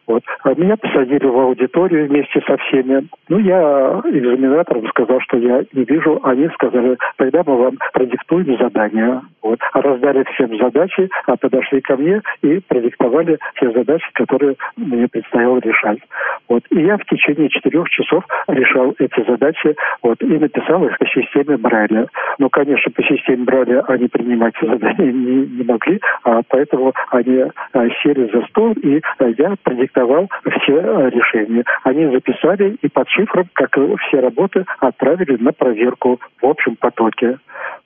Вот. 0.08 0.24
А 0.44 0.56
меня 0.56 0.76
посадили 0.76 1.28
в 1.28 1.38
аудиторию 1.38 2.08
вместе 2.08 2.42
со 2.48 2.58
всеми. 2.58 3.08
Ну, 3.30 3.38
я 3.38 4.02
экзаменаторам 4.04 4.88
сказал, 4.88 5.20
что 5.22 5.38
я 5.38 5.64
не 5.74 5.84
вижу. 5.84 6.20
Они 6.24 6.48
сказали, 6.56 6.98
тогда 7.18 7.44
мы 7.46 7.56
вам 7.56 7.78
продиктуем 7.94 8.58
задание. 8.58 9.22
Вот. 9.44 9.60
А 9.74 9.82
раздали 9.82 10.24
всем 10.34 10.58
задачи, 10.58 11.10
а 11.28 11.38
подошли 11.38 11.82
ко 11.82 11.96
мне 11.96 12.22
и 12.42 12.60
продиктовали 12.80 13.38
те 13.60 13.72
задачи, 13.72 14.08
которые 14.14 14.56
мне 14.78 15.08
предстояло 15.08 15.60
решать. 15.60 16.00
Вот. 16.48 16.64
И 16.70 16.82
я 16.82 16.98
в 16.98 17.06
течение 17.06 17.50
четырех 17.50 17.90
часов 17.90 18.24
решал 18.48 18.96
эти 19.00 19.24
задачи 19.30 19.76
вот, 20.02 20.22
и 20.22 20.38
написал 20.38 20.86
их 20.86 20.98
по 20.98 21.06
системе 21.08 21.58
Брайля. 21.58 22.08
Но, 22.38 22.50
конечно, 22.50 22.92
по 22.92 23.04
системе 23.04 23.44
Брайля 23.44 23.82
они 23.88 24.08
принимать 24.08 24.54
задания 24.62 25.12
не, 25.12 25.46
не 25.48 25.64
могли, 25.64 26.00
а 26.24 26.42
поэтому 26.48 26.94
они 27.12 27.44
а, 27.74 27.90
сели 28.02 28.30
за 28.34 28.46
стол, 28.48 28.74
и 28.74 29.02
а, 29.18 29.26
я 29.38 29.56
продиктовал 29.64 30.30
все 30.62 30.80
а, 30.80 31.10
решения. 31.10 31.64
Они 31.84 32.06
записали 32.06 32.78
и 32.82 32.88
под 32.88 33.10
шифром, 33.10 33.50
как 33.54 33.78
все 34.08 34.20
работы, 34.20 34.66
отправили 34.80 35.38
на 35.42 35.52
проверку 35.52 36.20
в 36.42 36.46
общем 36.46 36.76
потоке. 36.78 37.38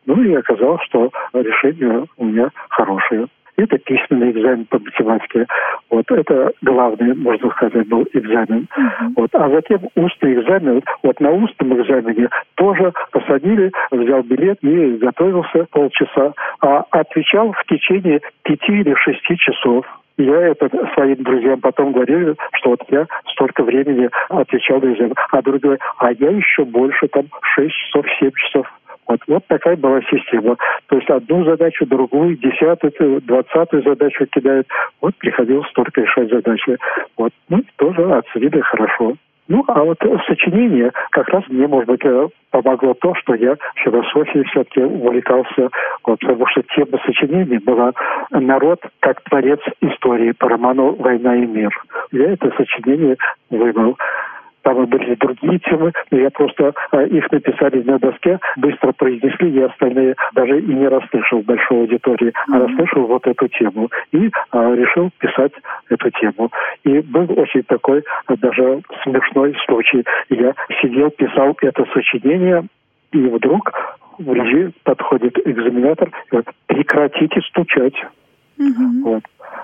Ну 0.05 0.21
и 0.21 0.33
оказалось, 0.35 0.83
что 0.83 1.11
решение 1.33 2.05
у 2.17 2.25
меня 2.25 2.49
хорошее. 2.69 3.27
Это 3.55 3.77
письменный 3.77 4.31
экзамен 4.31 4.65
по 4.65 4.79
математике. 4.79 5.45
Вот 5.89 6.09
это 6.09 6.51
главный, 6.61 7.13
можно 7.13 7.49
сказать, 7.51 7.87
был 7.87 8.05
экзамен. 8.13 8.67
Uh-huh. 8.75 9.13
Вот. 9.15 9.29
А 9.33 9.49
затем 9.49 9.81
устный 9.95 10.33
экзамен. 10.33 10.81
Вот 11.03 11.19
на 11.19 11.31
устном 11.31 11.79
экзамене 11.79 12.29
тоже 12.55 12.93
посадили, 13.11 13.71
взял 13.91 14.23
билет 14.23 14.57
и 14.61 14.97
готовился 14.97 15.65
полчаса. 15.71 16.33
А 16.61 16.85
отвечал 16.89 17.51
в 17.51 17.63
течение 17.65 18.21
пяти 18.43 18.71
или 18.71 18.95
шести 18.95 19.37
часов. 19.37 19.85
Я 20.17 20.39
это 20.47 20.69
своим 20.93 21.23
друзьям 21.23 21.59
потом 21.59 21.91
говорил, 21.91 22.35
что 22.53 22.71
вот 22.71 22.81
я 22.89 23.07
столько 23.31 23.63
времени 23.63 24.09
отвечал 24.29 24.79
на 24.79 24.93
экзамен. 24.93 25.15
А 25.31 25.41
другой 25.41 25.77
а 25.97 26.11
я 26.11 26.29
еще 26.29 26.65
больше, 26.65 27.07
там, 27.07 27.25
6 27.55 27.71
часов, 27.71 28.05
7 28.19 28.31
часов. 28.35 28.67
Вот, 29.07 29.19
вот 29.27 29.45
такая 29.47 29.75
была 29.75 30.01
система. 30.01 30.55
То 30.87 30.97
есть 30.97 31.09
одну 31.09 31.43
задачу, 31.43 31.85
другую, 31.85 32.37
десятую, 32.37 33.21
двадцатую 33.21 33.83
задачу 33.83 34.25
кидают. 34.27 34.67
Вот 35.01 35.15
приходилось 35.15 35.69
только 35.73 36.01
решать 36.01 36.29
задачи. 36.29 36.77
Вот. 37.17 37.31
Ну, 37.49 37.61
тоже 37.77 38.03
оценили 38.13 38.59
хорошо. 38.61 39.15
Ну, 39.49 39.63
а 39.67 39.83
вот 39.83 39.97
сочинение 40.25 40.91
как 41.11 41.27
раз 41.29 41.43
мне, 41.49 41.67
может 41.67 41.89
быть, 41.89 42.05
э, 42.05 42.27
помогло 42.51 42.93
то, 42.93 43.13
что 43.15 43.35
я 43.35 43.57
философией 43.75 44.45
все-таки 44.45 44.81
увлекался, 44.81 45.69
вот, 46.05 46.19
потому 46.19 46.47
что 46.47 46.63
тема 46.73 46.97
сочинения 47.05 47.59
была 47.59 47.91
«Народ 48.31 48.79
как 49.01 49.21
творец 49.23 49.59
истории» 49.81 50.31
по 50.31 50.47
роману 50.47 50.95
«Война 50.95 51.35
и 51.35 51.45
мир». 51.45 51.71
Я 52.11 52.31
это 52.31 52.51
сочинение 52.55 53.17
выбрал 53.49 53.97
там 54.63 54.83
и 54.83 54.85
были 54.87 55.15
другие 55.15 55.59
темы, 55.59 55.91
но 56.11 56.17
я 56.17 56.29
просто 56.31 56.73
а, 56.91 57.03
их 57.03 57.31
написали 57.31 57.83
на 57.83 57.99
доске, 57.99 58.39
быстро 58.57 58.91
произнесли, 58.93 59.51
я 59.51 59.67
остальные 59.67 60.15
даже 60.33 60.59
и 60.59 60.73
не 60.73 60.87
расслышал 60.87 61.41
большой 61.41 61.81
аудитории, 61.81 62.33
а 62.51 62.59
расслышал 62.59 63.05
вот 63.05 63.27
эту 63.27 63.47
тему 63.49 63.89
и 64.11 64.31
а, 64.51 64.73
решил 64.73 65.11
писать 65.19 65.53
эту 65.89 66.09
тему. 66.11 66.51
И 66.83 66.99
был 66.99 67.27
очень 67.37 67.63
такой 67.63 68.03
а, 68.25 68.35
даже 68.37 68.81
смешной 69.03 69.55
случай. 69.65 70.03
Я 70.29 70.53
сидел, 70.81 71.11
писал 71.11 71.55
это 71.61 71.85
сочинение, 71.93 72.63
и 73.11 73.17
вдруг 73.17 73.71
в 74.17 74.33
режим 74.33 74.73
подходит 74.83 75.37
экзаменатор 75.45 76.07
и 76.07 76.29
говорит, 76.31 76.49
прекратите 76.67 77.41
стучать. 77.41 77.95
Mm-hmm. 78.63 79.01
Вот. 79.03 79.23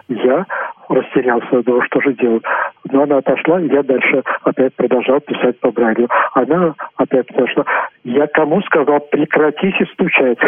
Я 0.09 0.45
растерялся, 0.89 1.63
думал, 1.63 1.83
что 1.83 2.01
же 2.01 2.13
делать. 2.13 2.43
Но 2.91 3.03
она 3.03 3.17
отошла, 3.17 3.61
и 3.61 3.67
я 3.67 3.83
дальше 3.83 4.23
опять 4.43 4.73
продолжал 4.75 5.19
писать 5.21 5.59
по 5.59 5.71
Брайлю. 5.71 6.07
Она 6.33 6.73
опять 6.95 7.27
подошла. 7.27 7.65
Я 8.03 8.27
кому 8.27 8.61
сказал, 8.61 8.99
прекратите 9.11 9.85
стучать. 9.93 10.37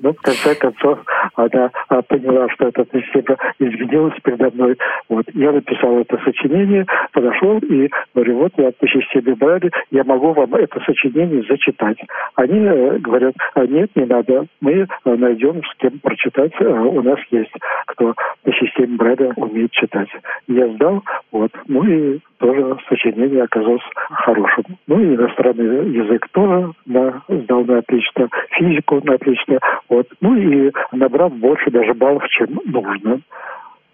Ну, 0.00 0.12
в 0.12 0.20
конце 0.20 0.54
концов, 0.54 1.00
она 1.34 1.70
а, 1.88 2.02
поняла, 2.02 2.48
что 2.50 2.68
эта 2.68 2.84
система 2.92 3.36
извинилась 3.58 4.14
передо 4.22 4.50
мной. 4.50 4.76
Вот. 5.08 5.26
Я 5.34 5.52
написал 5.52 5.98
это 5.98 6.18
сочинение, 6.24 6.86
подошел 7.12 7.58
и 7.58 7.90
говорю, 8.14 8.38
вот 8.38 8.52
я 8.56 8.70
по 8.72 8.86
системе 8.86 9.34
Брайля, 9.34 9.70
я 9.90 10.04
могу 10.04 10.32
вам 10.32 10.54
это 10.54 10.80
сочинение 10.80 11.42
зачитать. 11.48 11.98
Они 12.36 12.60
э, 12.60 12.98
говорят, 12.98 13.34
«А 13.54 13.66
нет, 13.66 13.90
не 13.96 14.04
надо, 14.04 14.46
мы 14.60 14.72
э, 14.72 14.86
найдем 15.04 15.62
с 15.64 15.74
кем 15.78 15.98
прочитать, 16.00 16.52
э, 16.60 16.64
у 16.64 17.02
нас 17.02 17.18
есть 17.30 17.52
кто 17.86 18.14
по 18.44 18.52
системе 18.52 18.96
Брайля 18.96 19.32
умеет 19.36 19.72
читать. 19.72 20.08
Я 20.46 20.68
сдал, 20.74 21.02
вот, 21.32 21.50
ну 21.66 21.84
и 21.84 22.20
тоже 22.38 22.76
сочинение 22.88 23.42
оказалось 23.42 23.82
хорошим. 24.10 24.64
Ну 24.86 25.00
и 25.00 25.14
иностранный 25.14 25.90
язык 25.90 26.27
тоже 26.32 26.72
да, 26.86 27.22
сдал 27.28 27.64
на 27.64 27.78
отлично, 27.78 28.28
физику 28.50 29.00
на 29.04 29.14
отлично, 29.14 29.58
вот. 29.88 30.08
Ну 30.20 30.36
и 30.36 30.72
набрал 30.92 31.30
больше 31.30 31.70
даже 31.70 31.94
баллов, 31.94 32.26
чем 32.28 32.58
нужно 32.64 33.20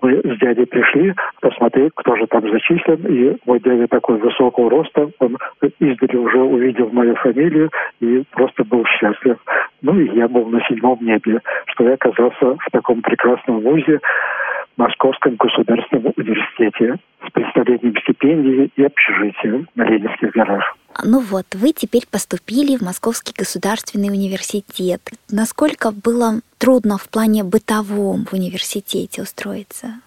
мы 0.04 0.20
с 0.22 0.38
дядей 0.38 0.66
пришли 0.66 1.14
посмотреть, 1.40 1.92
кто 1.96 2.14
же 2.16 2.26
там 2.26 2.42
зачислен. 2.50 3.06
И 3.06 3.36
мой 3.46 3.58
дядя 3.60 3.88
такой 3.88 4.18
высокого 4.18 4.68
роста, 4.70 5.08
он 5.18 5.38
издали 5.80 6.16
уже 6.16 6.38
увидел 6.42 6.90
мою 6.90 7.14
фамилию 7.16 7.70
и 8.00 8.22
просто 8.32 8.64
был 8.64 8.84
счастлив. 8.84 9.38
Ну 9.80 9.98
и 9.98 10.14
я 10.14 10.28
был 10.28 10.46
на 10.46 10.60
седьмом 10.66 10.98
небе, 11.00 11.40
что 11.68 11.84
я 11.84 11.94
оказался 11.94 12.56
в 12.56 12.70
таком 12.70 13.00
прекрасном 13.00 13.60
вузе, 13.60 14.00
Московском 14.76 15.36
государственном 15.36 16.12
университете 16.16 16.96
с 17.26 17.30
представлением 17.30 17.96
стипендии 17.98 18.70
и 18.76 18.84
общежития 18.84 19.64
на 19.76 19.84
Ленинских 19.84 20.32
горах. 20.32 20.76
Ну 21.02 21.20
вот, 21.20 21.46
вы 21.54 21.72
теперь 21.72 22.04
поступили 22.10 22.76
в 22.76 22.82
Московский 22.82 23.34
государственный 23.36 24.08
университет. 24.08 25.00
Насколько 25.30 25.90
было 25.90 26.40
трудно 26.58 26.98
в 26.98 27.08
плане 27.08 27.42
бытовом 27.42 28.26
в 28.26 28.32
университете 28.32 29.22
устроиться? 29.22 30.00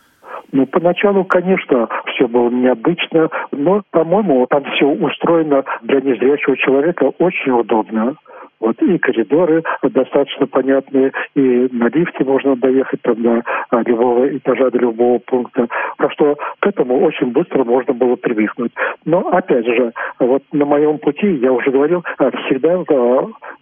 Ну, 0.54 0.66
поначалу, 0.66 1.26
конечно, 1.26 1.90
все 2.08 2.28
было 2.28 2.50
необычно, 2.50 3.30
но, 3.52 3.84
по-моему, 3.92 4.48
там 4.48 4.64
все 4.76 4.86
устроено 4.86 5.64
для 5.82 6.00
незрячего 6.00 6.56
человека 6.56 7.12
очень 7.20 7.52
удобно. 7.52 8.16
Вот 8.60 8.82
и 8.82 8.98
коридоры 8.98 9.64
достаточно 9.84 10.48
понятные, 10.48 11.12
и 11.36 11.68
на 11.72 11.90
лифте 11.90 12.24
можно 12.24 12.56
доехать 12.56 13.02
там 13.04 13.22
до 13.22 13.44
а, 13.70 13.82
любого 13.84 14.36
этажа, 14.36 14.72
до 14.72 14.80
любого 14.80 15.20
пункта. 15.20 15.68
Так 15.98 16.12
что 16.14 16.36
к 16.60 16.68
этому 16.68 17.00
очень 17.02 17.32
быстро 17.32 17.64
можно 17.64 17.94
было 17.94 18.16
привыкнуть. 18.16 18.72
Но 19.06 19.20
опять 19.30 19.66
же, 19.66 19.94
вот 20.20 20.44
на 20.52 20.66
моем 20.66 20.98
пути, 20.98 21.28
я 21.36 21.54
уже 21.54 21.72
говорил, 21.72 22.04
а, 22.18 22.32
всегда 22.32 22.78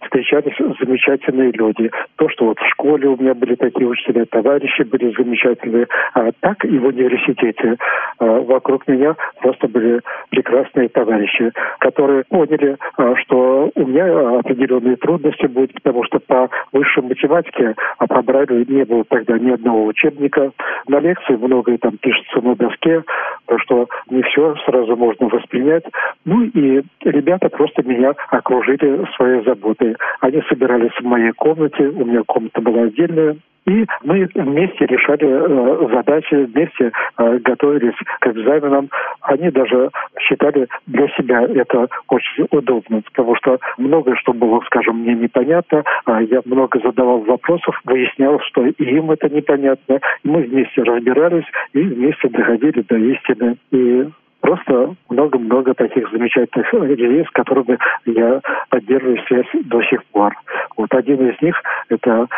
встречались 0.06 0.56
замечательные 0.80 1.52
люди. 1.52 1.90
То, 2.16 2.28
что 2.30 2.46
вот 2.46 2.58
в 2.58 2.68
школе 2.70 3.08
у 3.08 3.16
меня 3.16 3.34
были 3.34 3.54
такие 3.54 3.86
учителя, 3.86 4.24
товарищи 4.24 4.82
были 4.82 5.14
замечательные, 5.16 5.86
а 6.14 6.30
так 6.40 6.64
и 6.64 6.78
в 6.78 6.86
университете 6.86 7.76
вокруг 8.18 8.88
меня 8.88 9.14
просто 9.40 9.68
были 9.68 10.00
прекрасные 10.30 10.88
товарищи, 10.88 11.52
которые 11.80 12.24
поняли, 12.28 12.76
что 13.22 13.70
у 13.74 13.86
меня 13.86 14.38
определенные 14.38 14.96
трудности 14.96 15.46
будет, 15.46 15.74
потому 15.74 16.04
что 16.04 16.18
по 16.20 16.48
высшей 16.72 17.02
математике, 17.02 17.74
а 17.98 18.06
по 18.06 18.22
Брайлю 18.22 18.64
не 18.66 18.84
было 18.84 19.04
тогда 19.04 19.38
ни 19.38 19.50
одного 19.50 19.86
учебника. 19.86 20.52
На 20.88 21.00
лекции 21.00 21.36
многое 21.36 21.78
там 21.78 21.96
пишется 21.98 22.40
на 22.40 22.54
доске, 22.54 23.02
то 23.46 23.58
что 23.58 23.88
не 24.08 24.22
все 24.22 24.54
сразу 24.64 24.96
можно 24.96 25.28
воспринять. 25.28 25.84
Ну 26.24 26.42
и 26.42 26.82
ребята 27.04 27.48
просто 27.48 27.82
меня 27.82 28.14
окружили 28.30 29.04
своей 29.16 29.44
заботой. 29.44 29.95
Они 30.20 30.42
собирались 30.48 30.92
в 30.98 31.04
моей 31.04 31.32
комнате, 31.32 31.88
у 31.88 32.04
меня 32.04 32.22
комната 32.26 32.60
была 32.60 32.82
отдельная, 32.82 33.36
и 33.66 33.84
мы 34.04 34.28
вместе 34.34 34.86
решали 34.86 35.26
э, 35.26 35.88
задачи, 35.92 36.34
вместе 36.34 36.92
э, 37.18 37.38
готовились 37.38 37.96
к 38.20 38.26
экзаменам. 38.28 38.88
Они 39.22 39.50
даже 39.50 39.90
считали 40.20 40.68
для 40.86 41.08
себя 41.08 41.42
это 41.42 41.88
очень 42.08 42.46
удобно, 42.50 43.02
потому 43.02 43.34
что 43.34 43.58
многое, 43.76 44.14
что 44.16 44.32
было, 44.32 44.60
скажем, 44.66 45.00
мне 45.00 45.14
непонятно, 45.14 45.82
а 46.04 46.22
я 46.22 46.42
много 46.44 46.78
задавал 46.78 47.20
вопросов, 47.20 47.80
выяснял, 47.84 48.38
что 48.40 48.64
им 48.64 49.10
это 49.10 49.28
непонятно. 49.28 50.00
Мы 50.22 50.42
вместе 50.42 50.82
разбирались 50.82 51.46
и 51.72 51.80
вместе 51.80 52.28
доходили 52.28 52.82
до 52.82 52.96
истины. 52.96 53.56
И 53.72 54.06
просто 54.46 54.94
много-много 55.10 55.74
таких 55.74 56.08
замечательных 56.10 56.72
людей, 56.72 57.24
с 57.24 57.30
которыми 57.30 57.78
я 58.04 58.40
поддерживаю 58.70 59.18
связь 59.26 59.46
до 59.64 59.82
сих 59.82 60.04
пор. 60.06 60.34
Вот 60.76 60.94
один 60.94 61.28
из 61.28 61.40
них– 61.42 61.60
это 61.88 62.28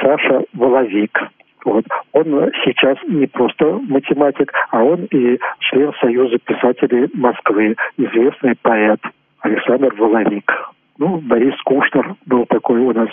Саша 0.00 0.44
Воловик. 0.54 1.18
Вот. 1.64 1.84
Он 2.12 2.50
сейчас 2.64 2.96
не 3.08 3.26
просто 3.26 3.80
математик, 3.88 4.52
а 4.70 4.82
он 4.82 5.06
и 5.10 5.38
член 5.58 5.92
Союза 6.00 6.38
писателей 6.38 7.08
Москвы, 7.14 7.74
известный 7.96 8.54
поэт 8.62 9.00
Александр 9.40 9.92
Воловик. 9.96 10.50
Ну, 11.00 11.16
Борис 11.16 11.54
Кушнер 11.64 12.14
был 12.26 12.44
такой 12.44 12.78
у 12.80 12.92
нас, 12.92 13.08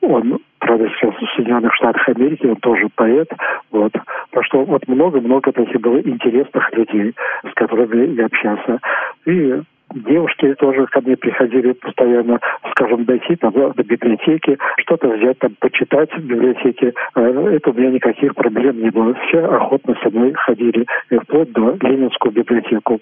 он, 0.00 0.38
правда, 0.60 0.88
сейчас 0.90 1.12
в 1.16 1.34
Соединенных 1.34 1.74
Штатах 1.74 2.08
Америки, 2.08 2.46
он 2.46 2.54
тоже 2.56 2.88
поэт, 2.94 3.28
вот. 3.72 3.92
Так 4.30 4.44
что 4.44 4.64
вот 4.64 4.86
много-много 4.86 5.50
таких 5.50 5.80
было 5.80 5.98
интересных 5.98 6.72
людей, 6.72 7.12
с 7.50 7.54
которыми 7.54 8.14
я 8.14 8.26
общался. 8.26 8.78
И 9.26 9.60
девушки 9.94 10.54
тоже 10.54 10.86
ко 10.86 11.00
мне 11.00 11.16
приходили 11.16 11.72
постоянно, 11.72 12.40
скажем, 12.72 13.04
дойти 13.04 13.36
там, 13.36 13.52
до 13.52 13.82
библиотеки, 13.82 14.58
что-то 14.78 15.08
взять 15.08 15.38
там, 15.38 15.54
почитать 15.60 16.12
в 16.14 16.24
библиотеке. 16.24 16.92
А, 17.14 17.20
это 17.22 17.70
у 17.70 17.74
меня 17.74 17.90
никаких 17.90 18.34
проблем 18.34 18.80
не 18.82 18.90
было. 18.90 19.14
Все 19.26 19.44
охотно 19.44 19.96
со 20.02 20.10
мной 20.10 20.32
ходили, 20.34 20.86
вплоть 21.22 21.52
до 21.52 21.76
Ленинскую 21.80 22.32
библиотеку, 22.32 23.00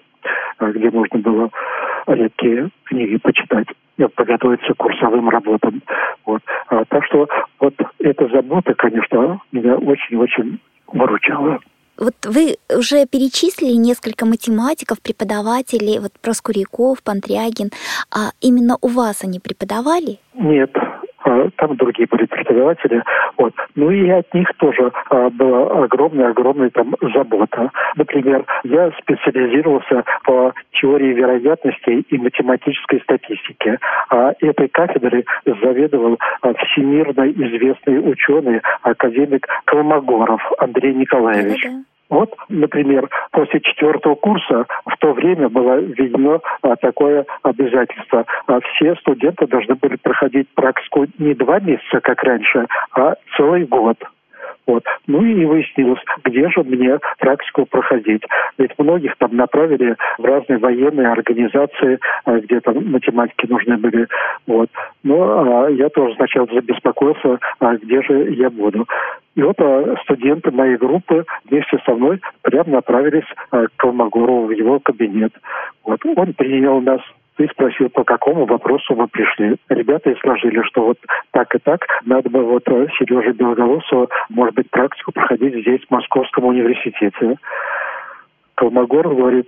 а, 0.57 0.71
где 0.71 0.89
можно 0.89 1.19
было 1.19 1.49
редкие 2.07 2.69
книги 2.85 3.17
почитать 3.17 3.67
подготовиться 4.15 4.73
к 4.73 4.77
курсовым 4.77 5.29
работам. 5.29 5.81
Вот. 6.25 6.41
А, 6.67 6.83
так 6.85 7.05
что 7.05 7.27
вот 7.59 7.75
эта 7.99 8.27
забота, 8.29 8.73
конечно, 8.73 9.39
меня 9.51 9.75
очень-очень 9.75 10.59
выручала. 10.87 11.59
Вот 12.01 12.15
вы 12.25 12.55
уже 12.75 13.05
перечислили 13.05 13.73
несколько 13.73 14.25
математиков, 14.25 14.99
преподавателей, 15.03 15.99
вот 15.99 16.11
Проскуряков, 16.19 17.03
Пантрягин. 17.03 17.69
А 18.09 18.31
именно 18.41 18.77
у 18.81 18.87
вас 18.87 19.23
они 19.23 19.39
преподавали? 19.39 20.17
Нет, 20.33 20.75
а, 21.23 21.49
там 21.57 21.75
другие 21.77 22.07
были 22.09 22.25
преподаватели. 22.25 23.03
Вот. 23.37 23.53
Ну 23.75 23.91
и 23.91 24.09
от 24.09 24.33
них 24.33 24.47
тоже 24.57 24.91
а, 25.11 25.29
была 25.29 25.83
огромная-огромная 25.83 26.71
там 26.71 26.95
забота. 27.13 27.69
Например, 27.95 28.45
я 28.63 28.91
специализировался 29.01 30.03
по 30.23 30.53
теории 30.81 31.13
вероятностей 31.13 32.03
и 32.09 32.17
математической 32.17 32.99
статистике. 33.01 33.77
А 34.09 34.33
этой 34.39 34.69
кафедрой 34.69 35.23
заведовал 35.45 36.17
а, 36.41 36.53
всемирно 36.55 37.29
известный 37.29 37.99
ученый, 38.11 38.61
академик 38.81 39.47
Колмогоров 39.65 40.41
Андрей 40.57 40.95
Николаевич. 40.95 41.61
Да-да. 41.63 41.90
Вот, 42.11 42.35
например, 42.49 43.09
после 43.31 43.61
четвертого 43.61 44.15
курса 44.15 44.65
в 44.85 44.97
то 44.97 45.13
время 45.13 45.47
было 45.47 45.77
введено 45.77 46.41
а, 46.61 46.75
такое 46.75 47.25
обязательство. 47.41 48.25
А, 48.47 48.59
все 48.59 48.95
студенты 48.95 49.47
должны 49.47 49.75
были 49.75 49.95
проходить 49.95 50.49
практику 50.53 51.07
не 51.17 51.33
два 51.33 51.61
месяца, 51.61 52.01
как 52.01 52.21
раньше, 52.23 52.67
а 52.91 53.13
целый 53.37 53.65
год. 53.65 53.97
Вот. 54.71 54.85
Ну 55.05 55.21
и 55.25 55.43
выяснилось, 55.43 55.99
где 56.23 56.49
же 56.49 56.63
мне 56.63 56.97
практику 57.19 57.65
проходить. 57.65 58.23
Ведь 58.57 58.71
многих 58.77 59.17
там 59.17 59.35
направили 59.35 59.97
в 60.17 60.23
разные 60.23 60.59
военные 60.59 61.09
организации, 61.09 61.99
а, 62.23 62.39
где 62.39 62.61
там 62.61 62.89
математики 62.89 63.47
нужны 63.47 63.75
были. 63.75 64.07
Вот. 64.47 64.69
Но 65.03 65.65
а, 65.65 65.69
я 65.69 65.89
тоже 65.89 66.15
сначала 66.15 66.47
забеспокоился, 66.53 67.39
а 67.59 67.75
где 67.75 68.01
же 68.01 68.31
я 68.31 68.49
буду. 68.49 68.87
И 69.35 69.41
вот 69.41 69.57
а, 69.59 69.97
студенты 70.03 70.51
моей 70.51 70.77
группы 70.77 71.25
вместе 71.49 71.77
со 71.85 71.93
мной 71.93 72.21
прямо 72.41 72.69
направились 72.69 73.27
а, 73.49 73.67
к 73.67 73.71
Колмогорову 73.75 74.45
в 74.45 74.51
его 74.51 74.79
кабинет. 74.79 75.33
Вот. 75.83 75.99
Он 76.15 76.33
принял 76.33 76.79
нас 76.79 77.01
и 77.37 77.47
спросил, 77.47 77.89
по 77.89 78.03
какому 78.03 78.45
вопросу 78.45 78.95
мы 78.95 79.07
пришли. 79.07 79.55
Ребята 79.69 80.13
изложили, 80.13 80.61
что 80.63 80.85
вот 80.85 80.97
так 81.31 81.53
и 81.55 81.59
так, 81.59 81.85
надо 82.05 82.29
бы 82.29 82.43
вот 82.43 82.63
э, 82.67 82.87
Сереже 82.97 83.31
Белоголосову, 83.31 84.09
может 84.29 84.55
быть, 84.55 84.69
практику 84.69 85.11
проходить 85.11 85.61
здесь, 85.61 85.81
в 85.87 85.91
Московском 85.91 86.45
университете. 86.45 87.37
Колмогоров 88.55 89.15
говорит, 89.15 89.47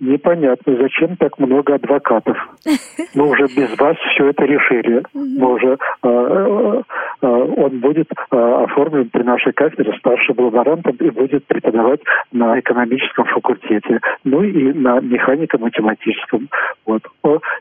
непонятно, 0.00 0.76
зачем 0.76 1.16
так 1.16 1.38
много 1.38 1.74
адвокатов. 1.74 2.36
Мы 3.14 3.28
уже 3.28 3.44
без 3.54 3.78
вас 3.78 3.96
все 4.12 4.28
это 4.28 4.44
решили. 4.44 5.02
Мы 5.12 5.52
уже, 5.52 5.78
э, 6.02 6.08
э, 6.08 6.82
он 7.28 7.80
будет 7.80 8.08
э, 8.12 8.36
оформлен 8.36 9.08
при 9.10 9.22
нашей 9.22 9.52
кафедре 9.52 9.96
старшим 9.98 10.36
лаборантом 10.38 10.96
и 10.96 11.10
будет 11.10 11.46
преподавать 11.46 12.00
на 12.32 12.58
экономическом 12.60 13.24
факультете, 13.26 14.00
ну 14.24 14.42
и 14.42 14.72
на 14.72 15.00
механико-математическом. 15.00 16.48
Вот. 16.86 17.02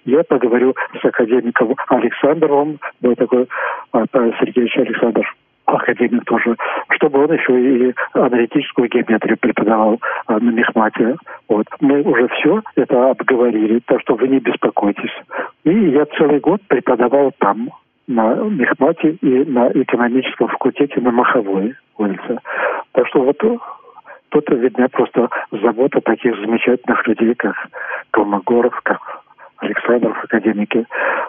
Я 0.06 0.24
поговорю 0.24 0.76
с 1.02 1.06
академиком 1.06 1.76
Александровым, 1.88 2.80
был 3.02 3.16
такой 3.16 3.48
Павел 3.92 4.34
Сергеевич 4.40 4.78
Александр 4.78 5.26
академик 5.66 6.26
тоже, 6.26 6.56
чтобы 6.92 7.24
он 7.24 7.34
еще 7.34 7.90
и 7.90 7.94
аналитическую 8.14 8.90
геометрию 8.90 9.38
преподавал 9.38 10.00
а, 10.28 10.40
на 10.40 10.50
Мехмате. 10.52 11.16
Вот. 11.48 11.68
Мы 11.80 12.02
уже 12.02 12.28
все 12.30 12.62
это 12.76 13.12
обговорили, 13.12 13.82
так 13.86 14.02
что 14.02 14.16
вы 14.16 14.28
не 14.28 14.40
беспокойтесь. 14.40 15.14
И 15.64 15.72
я 15.72 16.06
целый 16.18 16.40
год 16.40 16.62
преподавал 16.68 17.32
там, 17.40 17.70
на 18.08 18.36
Мехмате 18.36 19.18
и 19.22 19.46
на 19.46 19.70
экономическом 19.70 20.48
факультете 20.48 21.00
на 21.00 21.12
Маховой 21.12 21.76
улице. 21.98 22.40
Так 22.92 23.08
что 23.08 23.24
вот 23.24 23.38
тут 24.30 24.50
видна 24.50 24.88
просто 24.90 25.30
забота 25.52 26.02
таких 26.02 26.36
замечательных 26.38 27.08
людей, 27.08 27.36
как 27.36 27.56
Колмогоров, 28.12 28.80
как 28.82 29.23
Александров, 29.64 30.24
академики. 30.24 30.86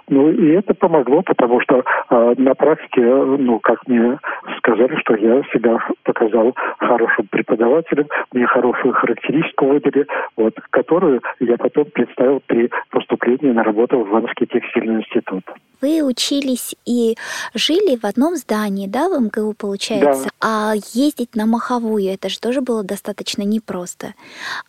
Ну 0.08 0.30
и 0.30 0.52
это 0.52 0.74
помогло, 0.74 1.22
потому 1.22 1.60
что 1.60 1.82
э, 2.10 2.34
на 2.36 2.54
практике, 2.54 3.02
ну, 3.02 3.58
как 3.60 3.86
мне 3.86 4.18
сказали, 4.58 4.96
что 5.00 5.14
я 5.16 5.42
себя 5.52 5.78
показал 6.02 6.54
хорошим 6.78 7.26
преподавателем, 7.28 8.08
мне 8.32 8.46
хорошую 8.46 8.94
характеристику 8.94 9.66
выдали, 9.66 10.06
вот, 10.36 10.54
которую 10.70 11.22
я 11.40 11.56
потом 11.56 11.86
представил 11.86 12.42
при 12.46 12.70
поступлении 12.90 13.52
на 13.52 13.62
работу 13.62 14.00
в 14.00 14.08
Ивановский 14.08 14.46
текстильный 14.46 15.00
институт. 15.00 15.44
Вы 15.80 16.02
учились 16.02 16.74
и 16.86 17.16
жили 17.52 17.96
в 17.96 18.04
одном 18.04 18.36
здании, 18.36 18.86
да, 18.86 19.08
в 19.08 19.20
МГУ, 19.20 19.54
получается? 19.54 20.30
Да. 20.40 20.70
А 20.72 20.72
ездить 20.94 21.34
на 21.34 21.46
Маховую, 21.46 22.10
это 22.12 22.28
же 22.28 22.40
тоже 22.40 22.62
было 22.62 22.82
достаточно 22.82 23.42
непросто. 23.42 24.14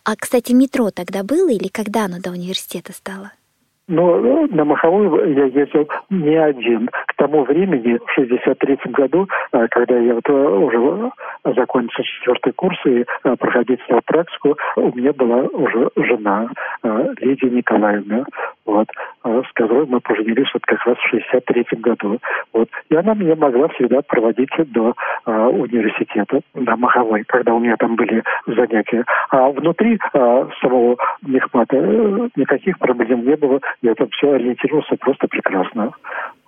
А, 0.04 0.14
кстати, 0.16 0.52
метро 0.52 0.90
тогда 0.90 1.22
было 1.22 1.48
или 1.50 1.68
когда 1.68 2.04
оно 2.04 2.16
до 2.22 2.32
университета 2.32 2.92
стало? 2.92 3.32
Но 3.88 4.16
ну, 4.16 4.48
на 4.50 4.64
Маховую 4.64 5.32
я 5.32 5.44
ездил 5.44 5.88
не 6.10 6.34
один. 6.34 6.88
К 6.88 7.14
тому 7.16 7.44
времени, 7.44 7.98
в 8.04 8.10
63 8.14 8.78
году, 8.86 9.28
э, 9.52 9.66
когда 9.70 9.96
я 9.96 10.14
вот 10.14 10.28
э, 10.28 10.32
уже 10.32 11.10
закончил 11.44 12.02
четвертый 12.02 12.52
курс 12.52 12.78
и 12.84 13.04
э, 13.04 13.36
проходить 13.36 13.80
стал 13.82 14.00
практику, 14.04 14.56
у 14.74 14.92
меня 14.96 15.12
была 15.12 15.42
уже 15.52 15.90
жена 15.96 16.48
Лидия 17.20 17.50
Николаевна, 17.50 18.24
вот, 18.66 18.88
с 19.24 19.52
которой 19.54 19.86
мы 19.86 20.00
поженились 20.00 20.50
вот 20.52 20.64
как 20.66 20.84
раз 20.84 20.96
в 20.98 21.10
63 21.10 21.66
году. 21.78 22.18
Вот. 22.52 22.68
И 22.90 22.96
она 22.96 23.14
меня 23.14 23.36
могла 23.36 23.68
всегда 23.68 24.02
проводить 24.02 24.50
до 24.72 24.94
а, 25.24 25.48
университета, 25.48 26.40
до 26.54 26.76
Маховой, 26.76 27.24
когда 27.26 27.54
у 27.54 27.60
меня 27.60 27.76
там 27.76 27.96
были 27.96 28.22
занятия. 28.46 29.04
А 29.30 29.48
внутри 29.50 29.98
а, 30.12 30.48
самого 30.60 30.96
Мехмата 31.22 31.76
никаких 32.36 32.78
проблем 32.78 33.24
не 33.24 33.36
было 33.36 33.60
я 33.82 33.94
там 33.94 34.08
все 34.10 34.32
ориентировался 34.32 34.96
просто 34.96 35.28
прекрасно. 35.28 35.92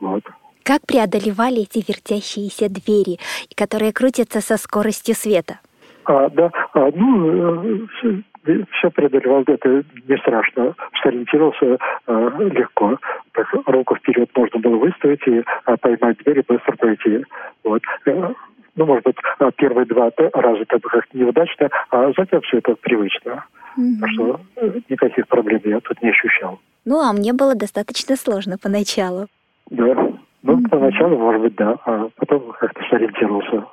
Вот. 0.01 0.25
Как 0.63 0.87
преодолевали 0.87 1.63
эти 1.63 1.79
вертящиеся 1.79 2.69
двери, 2.69 3.19
которые 3.55 3.93
крутятся 3.93 4.41
со 4.41 4.57
скоростью 4.57 5.15
света? 5.15 5.61
А, 6.09 6.31
да, 6.31 6.51
а, 6.73 6.91
ну, 6.95 7.87
э, 8.03 8.65
все 8.73 8.91
преодолевал, 8.91 9.45
это 9.47 9.85
не 10.09 10.17
страшно. 10.17 10.75
Сориентировался 11.03 11.77
а, 12.07 12.31
легко. 12.39 12.97
Так, 13.33 13.47
руку 13.67 13.95
вперед 13.95 14.31
можно 14.35 14.59
было 14.59 14.77
выставить 14.77 15.27
и 15.27 15.45
а, 15.67 15.77
поймать 15.77 16.17
дверь 16.25 16.39
и 16.39 16.45
быстро 16.49 16.77
пройти. 16.77 17.25
Вот. 17.63 17.83
Э, 18.07 18.33
ну, 18.77 18.87
может 18.87 19.05
быть, 19.05 19.17
а, 19.39 19.51
первые 19.51 19.85
два 19.85 20.11
раза 20.33 20.63
это 20.63 20.81
как-то 20.81 21.19
неудачно, 21.19 21.69
а 21.91 22.11
затем 22.17 22.41
все 22.41 22.59
это 22.59 22.75
привычно. 22.77 23.45
Mm-hmm. 23.79 24.01
Так 24.01 24.11
что 24.13 24.41
никаких 24.89 25.29
проблем 25.29 25.61
я 25.65 25.81
тут 25.81 26.01
не 26.03 26.09
ощущал. 26.09 26.59
Ну, 26.87 27.01
а 27.01 27.13
мне 27.13 27.35
было 27.35 27.55
достаточно 27.55 28.17
сложно 28.17 28.57
поначалу. 28.57 29.27
Да. 29.71 29.95
Ну, 30.43 30.59
mm-hmm. 30.59 30.69
поначалу, 30.71 31.19
может 31.19 31.43
быть, 31.43 31.55
да, 31.57 31.77
а 31.85 32.09
потом 32.17 32.55
как-то 32.59 32.81
сориентировался. 32.89 33.67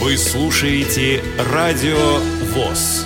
Вы 0.00 0.16
слушаете 0.16 1.22
Радио 1.52 2.18
ВОЗ. 2.54 3.04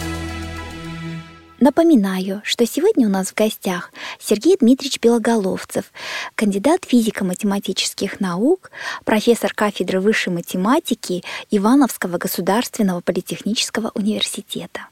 Напоминаю, 1.58 2.40
что 2.44 2.66
сегодня 2.66 3.06
у 3.06 3.10
нас 3.10 3.28
в 3.28 3.34
гостях 3.34 3.92
Сергей 4.20 4.56
Дмитриевич 4.56 5.00
Белоголовцев, 5.00 5.86
кандидат 6.34 6.84
физико-математических 6.84 8.20
наук, 8.20 8.70
профессор 9.04 9.52
кафедры 9.54 10.00
высшей 10.00 10.32
математики 10.32 11.22
Ивановского 11.50 12.18
государственного 12.18 13.00
политехнического 13.00 13.90
университета. 13.94 14.86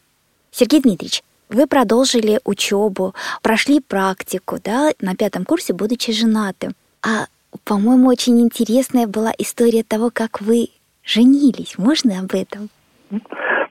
Сергей 0.51 0.81
Дмитриевич, 0.81 1.23
вы 1.49 1.67
продолжили 1.67 2.41
учебу, 2.45 3.15
прошли 3.43 3.81
практику, 3.81 4.59
да, 4.63 4.93
на 5.01 5.17
пятом 5.17 5.45
курсе, 5.45 5.73
будучи 5.73 6.13
женатым. 6.13 6.75
А, 7.03 7.27
по-моему, 7.65 8.09
очень 8.09 8.41
интересная 8.41 9.07
была 9.07 9.33
история 9.39 9.83
того, 9.83 10.11
как 10.13 10.41
вы 10.41 10.71
женились. 11.11 11.77
Можно 11.79 12.21
об 12.21 12.33
этом? 12.35 12.69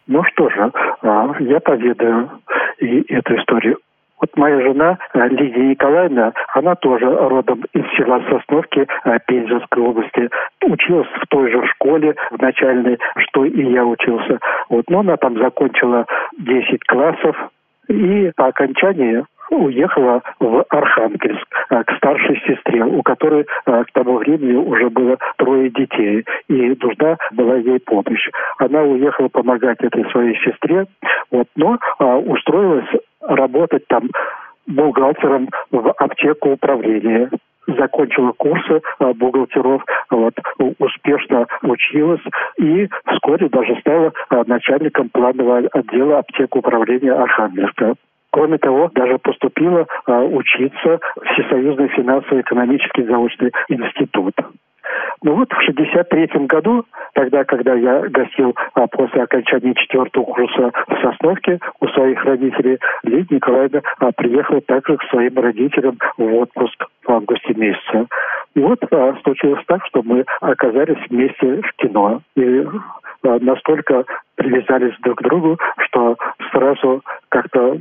Ну 0.07 0.23
что 0.23 0.49
же, 0.49 0.71
а, 1.01 1.35
я 1.39 1.59
поведаю 1.59 2.29
и 2.79 3.13
эту 3.13 3.35
историю. 3.37 3.77
Вот 4.19 4.35
моя 4.35 4.59
жена 4.61 4.97
а, 5.13 5.27
Лидия 5.27 5.69
Николаевна, 5.69 6.33
она 6.53 6.75
тоже 6.75 7.05
родом 7.05 7.63
из 7.73 7.85
села 7.95 8.21
Сосновки 8.29 8.85
а, 9.03 9.19
Пензенской 9.19 9.81
области. 9.81 10.29
Училась 10.63 11.07
в 11.21 11.27
той 11.29 11.51
же 11.51 11.65
школе 11.67 12.15
в 12.31 12.41
начальной, 12.41 12.97
что 13.17 13.45
и 13.45 13.71
я 13.71 13.85
учился. 13.85 14.39
Вот, 14.67 14.89
но 14.89 14.99
она 14.99 15.15
там 15.17 15.37
закончила 15.37 16.05
10 16.37 16.83
классов, 16.85 17.35
и 17.87 18.31
по 18.35 18.47
окончании 18.47 19.23
уехала 19.55 20.21
в 20.39 20.65
Архангельск 20.69 21.47
а, 21.69 21.83
к 21.83 21.95
старшей 21.97 22.39
сестре, 22.47 22.83
у 22.83 23.01
которой 23.01 23.45
а, 23.65 23.83
к 23.83 23.91
тому 23.91 24.17
времени 24.17 24.55
уже 24.55 24.89
было 24.89 25.17
трое 25.37 25.69
детей, 25.69 26.25
и 26.47 26.77
нужна 26.81 27.17
была 27.31 27.55
ей 27.55 27.79
помощь. 27.79 28.29
Она 28.57 28.83
уехала 28.83 29.27
помогать 29.27 29.81
этой 29.81 30.09
своей 30.11 30.35
сестре, 30.43 30.85
вот, 31.31 31.47
но 31.55 31.77
а, 31.99 32.17
устроилась 32.17 32.89
работать 33.21 33.85
там 33.87 34.09
бухгалтером 34.67 35.49
в 35.71 35.89
аптеку 35.97 36.51
управления 36.51 37.29
закончила 37.67 38.31
курсы 38.31 38.81
бухгалтеров, 38.99 39.83
вот, 40.09 40.33
успешно 40.79 41.45
училась 41.61 42.21
и 42.57 42.89
вскоре 43.05 43.47
даже 43.49 43.75
стала 43.81 44.11
начальником 44.47 45.09
планового 45.09 45.67
отдела 45.71 46.19
аптеки 46.19 46.57
управления 46.57 47.13
Архангельска. 47.13 47.93
Кроме 48.31 48.57
того, 48.57 48.89
даже 48.93 49.17
поступила 49.17 49.87
учиться 50.07 50.99
в 51.15 51.25
Всесоюзный 51.25 51.87
финансово-экономический 51.89 53.03
заочный 53.03 53.51
институт. 53.69 54.35
Ну 55.21 55.35
вот 55.35 55.51
в 55.51 55.61
63 55.61 56.45
году, 56.45 56.85
тогда, 57.13 57.43
когда 57.43 57.73
я 57.73 58.01
гостил 58.07 58.55
а, 58.73 58.87
после 58.87 59.23
окончания 59.23 59.73
четвертого 59.75 60.23
курса 60.23 60.71
в 60.87 61.01
Сосновке 61.01 61.59
у 61.81 61.87
своих 61.87 62.23
родителей, 62.23 62.79
Лидия 63.03 63.35
Николаевна 63.35 63.81
а, 63.99 64.11
приехала 64.13 64.61
также 64.61 64.97
к 64.97 65.03
своим 65.09 65.37
родителям 65.37 65.97
в 66.17 66.33
отпуск 66.35 66.85
в 67.03 67.11
августе 67.11 67.53
месяце. 67.53 68.07
И 68.55 68.59
вот 68.61 68.79
а, 68.91 69.15
случилось 69.23 69.63
так, 69.67 69.85
что 69.87 70.01
мы 70.03 70.25
оказались 70.39 71.05
вместе 71.09 71.61
в 71.61 71.73
кино. 71.75 72.21
И 72.35 72.65
а, 73.23 73.37
настолько 73.41 74.05
привязались 74.35 74.97
друг 75.01 75.19
к 75.19 75.23
другу, 75.23 75.57
что 75.79 76.15
сразу 76.51 77.03
как-то 77.27 77.77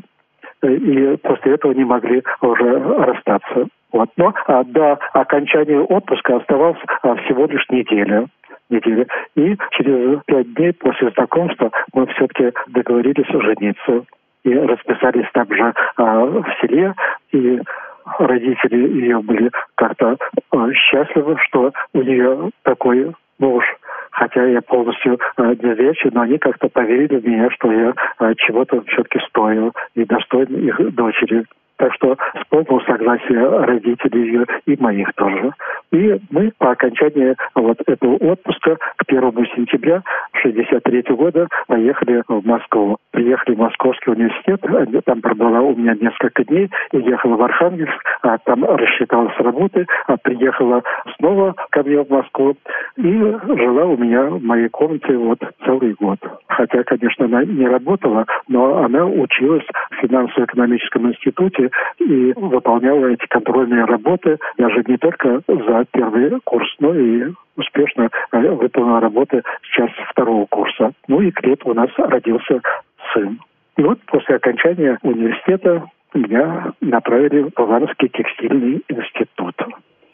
и 0.62 1.16
после 1.22 1.54
этого 1.54 1.72
не 1.72 1.84
могли 1.84 2.22
уже 2.40 2.78
расстаться. 2.78 3.68
Вот. 3.92 4.10
Но 4.16 4.34
а, 4.46 4.64
до 4.64 4.98
окончания 5.12 5.80
отпуска 5.80 6.36
оставалось 6.36 6.78
а, 7.02 7.14
всего 7.16 7.46
лишь 7.46 7.68
неделя. 7.70 8.26
недели. 8.70 9.06
И 9.34 9.56
через 9.72 10.20
пять 10.26 10.54
дней 10.54 10.72
после 10.72 11.10
знакомства 11.10 11.70
мы 11.94 12.06
все-таки 12.08 12.52
договорились 12.68 13.26
жениться. 13.28 14.04
И 14.44 14.54
расписались 14.54 15.28
также 15.32 15.72
а, 15.96 16.24
в 16.24 16.46
селе. 16.60 16.94
И 17.32 17.60
родители 18.18 19.00
ее 19.00 19.20
были 19.20 19.50
как-то 19.74 20.16
а, 20.50 20.72
счастливы, 20.72 21.36
что 21.48 21.72
у 21.94 22.02
нее 22.02 22.50
такой 22.62 23.12
муж 23.38 23.64
хотя 24.18 24.44
я 24.46 24.60
полностью 24.60 25.18
э, 25.36 25.54
незрячий, 25.62 26.10
но 26.12 26.22
они 26.22 26.38
как-то 26.38 26.68
поверили 26.68 27.18
в 27.18 27.26
меня, 27.26 27.50
что 27.50 27.72
я 27.72 27.94
э, 28.20 28.34
чего-то 28.36 28.82
все-таки 28.82 29.20
стою 29.28 29.72
и 29.94 30.04
достоин 30.04 30.56
их 30.56 30.94
дочери. 30.94 31.44
Так 31.78 31.94
что 31.94 32.16
с 32.36 32.86
согласия 32.86 33.48
родителей 33.64 34.22
ее 34.22 34.46
и 34.66 34.76
моих 34.80 35.12
тоже. 35.14 35.52
И 35.92 36.20
мы 36.30 36.52
по 36.58 36.72
окончании 36.72 37.36
вот 37.54 37.78
этого 37.86 38.16
отпуска 38.16 38.76
к 38.96 39.06
первому 39.06 39.44
сентября 39.46 40.02
63 40.42 41.02
года 41.14 41.48
поехали 41.66 42.22
в 42.28 42.46
Москву. 42.46 42.98
Приехали 43.12 43.54
в 43.54 43.58
Московский 43.58 44.10
университет, 44.10 44.60
там 45.04 45.20
пробыла 45.20 45.60
у 45.60 45.74
меня 45.74 45.94
несколько 45.94 46.44
дней, 46.44 46.68
и 46.92 46.98
ехала 46.98 47.36
в 47.36 47.42
Архангельск, 47.42 48.04
а 48.22 48.38
там 48.38 48.64
рассчиталась 48.64 49.36
работы, 49.38 49.86
а 50.06 50.16
приехала 50.16 50.82
снова 51.16 51.54
ко 51.70 51.82
мне 51.82 52.02
в 52.02 52.10
Москву 52.10 52.56
и 52.96 53.02
жила 53.02 53.84
у 53.84 53.96
меня 53.96 54.24
в 54.24 54.42
моей 54.42 54.68
комнате 54.68 55.16
вот 55.16 55.38
целый 55.64 55.94
год. 55.94 56.18
Хотя, 56.48 56.82
конечно, 56.82 57.26
она 57.26 57.44
не 57.44 57.66
работала, 57.66 58.26
но 58.48 58.78
она 58.78 59.06
училась 59.06 59.64
в 59.90 59.94
финансово-экономическом 60.06 61.08
институте 61.08 61.67
и 61.98 62.32
выполняла 62.36 63.06
эти 63.06 63.26
контрольные 63.28 63.84
работы 63.84 64.38
даже 64.56 64.82
не 64.86 64.96
только 64.96 65.42
за 65.46 65.84
первый 65.90 66.40
курс, 66.44 66.68
но 66.80 66.94
и 66.94 67.32
успешно 67.56 68.10
э, 68.32 68.38
выполнила 68.50 69.00
работы 69.00 69.42
сейчас 69.62 69.90
второго 70.10 70.46
курса. 70.46 70.92
Ну 71.08 71.20
и 71.20 71.30
к 71.30 71.42
лету 71.42 71.70
у 71.70 71.74
нас 71.74 71.90
родился 71.96 72.60
сын. 73.12 73.40
И 73.76 73.82
вот 73.82 74.00
после 74.06 74.36
окончания 74.36 74.98
университета 75.02 75.84
меня 76.14 76.72
направили 76.80 77.42
в 77.42 77.60
Ивановский 77.60 78.08
текстильный 78.08 78.82
институт. 78.88 79.54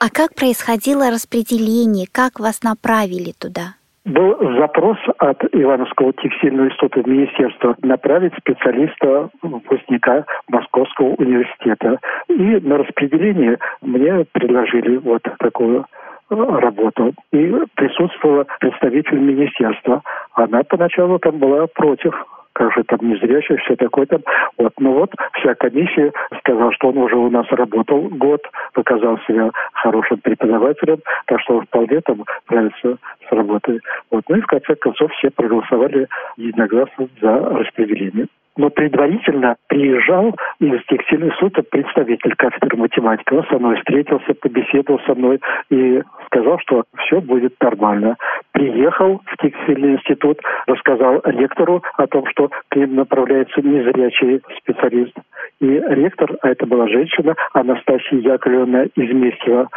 А 0.01 0.11
как 0.11 0.35
происходило 0.35 1.11
распределение? 1.11 2.07
Как 2.11 2.41
вас 2.41 2.63
направили 2.63 3.33
туда? 3.33 3.77
Был 4.05 4.37
запрос 4.59 4.99
от 5.19 5.43
Ивановского 5.53 6.13
текстильного 6.15 6.67
института 6.67 7.01
в 7.01 7.07
министерство 7.07 7.75
направить 7.83 8.35
специалиста, 8.39 9.31
выпускника 9.43 10.27
Московского 10.49 11.15
университета. 11.15 11.99
И 12.29 12.61
на 12.61 12.79
распределение 12.79 13.59
мне 13.81 14.25
предложили 14.33 14.97
вот 14.99 15.23
такую 15.39 15.87
э, 16.31 16.35
работу. 16.35 17.15
И 17.33 17.53
присутствовала 17.75 18.47
представитель 18.61 19.19
министерства. 19.19 20.03
Она 20.35 20.63
поначалу 20.65 21.19
там 21.19 21.39
была 21.39 21.67
против 21.67 22.15
как 22.55 22.73
же 22.73 22.85
там 22.85 23.01
незрячий, 23.03 23.57
все 23.59 23.77
такое 23.77 24.07
там. 24.07 24.23
Вот. 24.59 24.73
Ну 24.79 24.93
вот 24.95 25.13
вся 25.35 25.55
комиссия 25.55 26.13
сказала, 26.39 26.73
что 26.73 26.89
он 26.89 26.99
уже 26.99 27.17
у 27.17 27.31
нас 27.31 27.47
работал 27.51 28.09
год, 28.09 28.41
показал 28.73 29.19
себя 29.27 29.51
хорошим 29.73 30.19
преподавателем, 30.19 31.01
так 31.27 31.41
что 31.41 31.59
он 31.59 31.67
вполне 31.67 32.01
там 32.01 32.25
нравится 32.49 32.97
с 33.29 33.33
работой. 33.33 33.81
Вот. 34.11 34.25
Ну 34.29 34.37
и 34.37 34.41
в 34.41 34.47
конце 34.47 34.75
концов 34.77 35.13
все 35.13 35.31
проголосовали 35.31 36.09
единогласно 36.37 37.09
за 37.21 37.39
распределение 37.39 38.27
но 38.57 38.71
предварительно 38.71 39.57
приезжал 39.69 40.35
из 40.61 40.83
текстильного 40.87 41.31
института 41.31 41.63
представитель 41.63 42.35
кафедры 42.37 42.77
математики. 42.77 43.33
Он 43.33 43.45
со 43.47 43.59
мной 43.59 43.77
встретился, 43.77 44.35
побеседовал 44.35 45.01
со 45.07 45.15
мной 45.15 45.41
и 45.71 46.03
сказал, 46.27 46.59
что 46.61 46.85
все 46.99 47.21
будет 47.21 47.55
нормально. 47.61 48.17
Приехал 48.53 49.21
в 49.27 49.37
текстильный 49.43 49.95
институт, 49.95 50.41
рассказал 50.67 51.21
ректору 51.25 51.83
о 51.97 52.07
том, 52.07 52.27
что 52.29 52.51
к 52.69 52.77
ним 52.77 52.97
направляется 52.97 53.61
незрячий 53.61 54.41
специалист. 54.59 55.15
И 55.61 55.67
ректор, 55.67 56.37
а 56.43 56.49
это 56.51 56.67
была 56.67 56.89
женщина, 56.89 57.35
Анастасия 57.53 58.19
Яковлевна 58.21 58.87
Изместьева, 58.97 59.69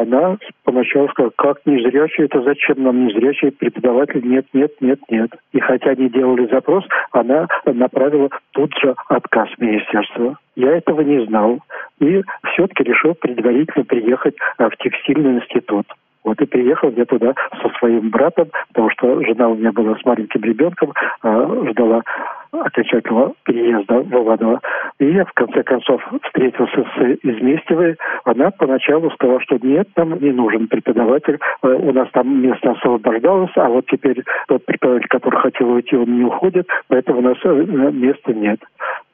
она 0.00 0.38
поначалу 0.64 1.08
сказала, 1.08 1.32
как 1.36 1.58
незрячий, 1.64 2.24
это 2.24 2.42
зачем 2.42 2.82
нам 2.82 3.06
незрячий 3.06 3.50
преподаватель? 3.50 4.26
Нет, 4.26 4.46
нет, 4.52 4.72
нет, 4.80 5.00
нет. 5.10 5.30
И 5.52 5.60
хотя 5.60 5.90
они 5.90 6.08
делали 6.08 6.46
запрос, 6.50 6.84
она 7.12 7.48
направила 7.64 8.28
тут 8.52 8.72
же 8.82 8.94
отказ 9.08 9.48
министерства. 9.58 10.38
Я 10.54 10.76
этого 10.76 11.00
не 11.02 11.24
знал. 11.26 11.60
И 12.00 12.22
все-таки 12.52 12.84
решил 12.84 13.14
предварительно 13.14 13.84
приехать 13.84 14.36
а, 14.58 14.68
в 14.68 14.76
текстильный 14.76 15.38
институт. 15.38 15.86
Вот 16.26 16.42
и 16.42 16.44
приехал 16.44 16.90
я 16.90 17.04
туда 17.04 17.34
со 17.62 17.68
своим 17.78 18.10
братом, 18.10 18.48
потому 18.68 18.90
что 18.90 19.22
жена 19.22 19.48
у 19.48 19.54
меня 19.54 19.70
была 19.70 19.94
с 19.94 20.04
маленьким 20.04 20.42
ребенком, 20.42 20.92
а, 21.22 21.70
ждала 21.70 22.02
окончательного 22.50 23.34
переезда 23.44 24.00
в 24.00 24.12
Иваново. 24.12 24.60
И 24.98 25.06
я, 25.06 25.24
в 25.24 25.32
конце 25.34 25.62
концов, 25.62 26.02
встретился 26.24 26.84
с 26.96 27.18
Изместевой. 27.22 27.96
Она 28.24 28.50
поначалу 28.50 29.10
сказала, 29.10 29.40
что 29.42 29.58
нет, 29.62 29.88
нам 29.96 30.18
не 30.18 30.32
нужен 30.32 30.66
преподаватель. 30.66 31.38
Э, 31.62 31.68
у 31.68 31.92
нас 31.92 32.08
там 32.12 32.42
место 32.42 32.72
освобождалось, 32.72 33.52
а 33.56 33.68
вот 33.68 33.86
теперь 33.86 34.24
тот 34.48 34.64
преподаватель, 34.64 35.08
который 35.08 35.38
хотел 35.40 35.70
уйти, 35.70 35.96
он 35.96 36.18
не 36.18 36.24
уходит, 36.24 36.68
поэтому 36.88 37.18
у 37.18 37.22
нас 37.22 37.36
э, 37.44 37.50
места 37.52 38.32
нет. 38.32 38.60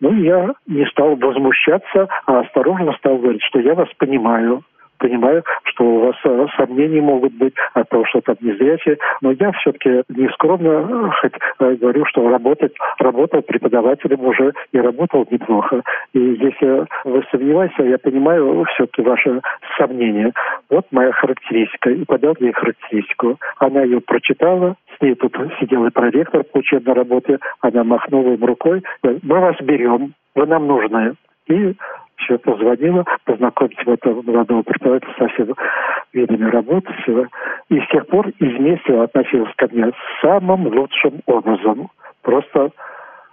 Ну, 0.01 0.13
я 0.15 0.53
не 0.67 0.87
стал 0.87 1.17
возмущаться, 1.17 2.09
а 2.27 2.41
осторожно 2.41 2.93
стал 2.95 3.19
говорить, 3.19 3.43
что 3.43 3.61
я 3.61 3.75
вас 3.75 3.89
понимаю, 3.99 4.63
понимаю, 5.03 5.43
что 5.65 5.85
у 5.85 6.01
вас 6.07 6.17
э, 6.25 6.47
сомнения 6.57 7.03
могут 7.03 7.35
быть 7.35 7.55
от 7.75 7.89
того, 7.89 8.05
что 8.07 8.21
там 8.21 8.37
не 8.41 8.53
зрячие, 8.53 8.99
но 9.21 9.33
я 9.33 9.51
все-таки 9.53 10.03
не 10.09 10.29
скромно 10.29 10.69
э, 10.69 11.11
хоть 11.21 11.33
э, 11.59 11.75
говорю, 11.75 12.05
что 12.07 12.29
работать, 12.29 12.73
работал 12.99 13.43
преподавателем 13.43 14.25
уже 14.25 14.53
и 14.73 14.79
работал 14.79 15.27
неплохо. 15.29 15.83
И 16.13 16.21
если 16.21 16.87
вы 17.05 17.25
сомневаетесь, 17.33 17.75
я 17.79 17.99
понимаю 17.99 18.65
все-таки 18.75 19.03
ваши 19.03 19.41
сомнения. 19.77 20.33
Вот 20.71 20.87
моя 20.93 21.11
характеристика. 21.13 21.91
И 21.91 22.05
подал 22.05 22.37
ей 22.39 22.53
характеристику. 22.53 23.39
Она 23.59 23.83
ее 23.83 24.01
прочитала, 24.01 24.77
с 24.97 25.03
ней 25.03 25.17
тут 25.17 25.37
сидел 25.59 25.85
и 25.85 25.91
проректор 25.91 26.45
по 26.45 26.59
учебной 26.59 26.95
работе, 26.95 27.39
она 27.61 27.83
махнула 27.83 28.35
им 28.35 28.45
рукой, 28.45 28.83
мы 29.03 29.41
вас 29.41 29.57
берем, 29.61 30.15
вы 30.35 30.47
нам 30.47 30.67
нужны. 30.67 31.15
И 31.49 31.75
все 32.17 32.39
позвонила, 32.39 33.05
познакомить 33.25 33.79
этого 33.87 34.23
молодого 34.23 34.63
преподавателя 34.63 35.15
со 35.19 35.29
всеми 35.29 35.55
видами 36.13 36.51
работы. 36.51 36.93
Всего. 37.03 37.27
И 37.69 37.81
с 37.81 37.89
тех 37.89 38.07
пор 38.07 38.29
изместила 38.39 39.05
относилась 39.05 39.53
ко 39.57 39.69
мне 39.71 39.91
самым 40.21 40.67
лучшим 40.67 41.21
образом. 41.27 41.89
Просто 42.23 42.71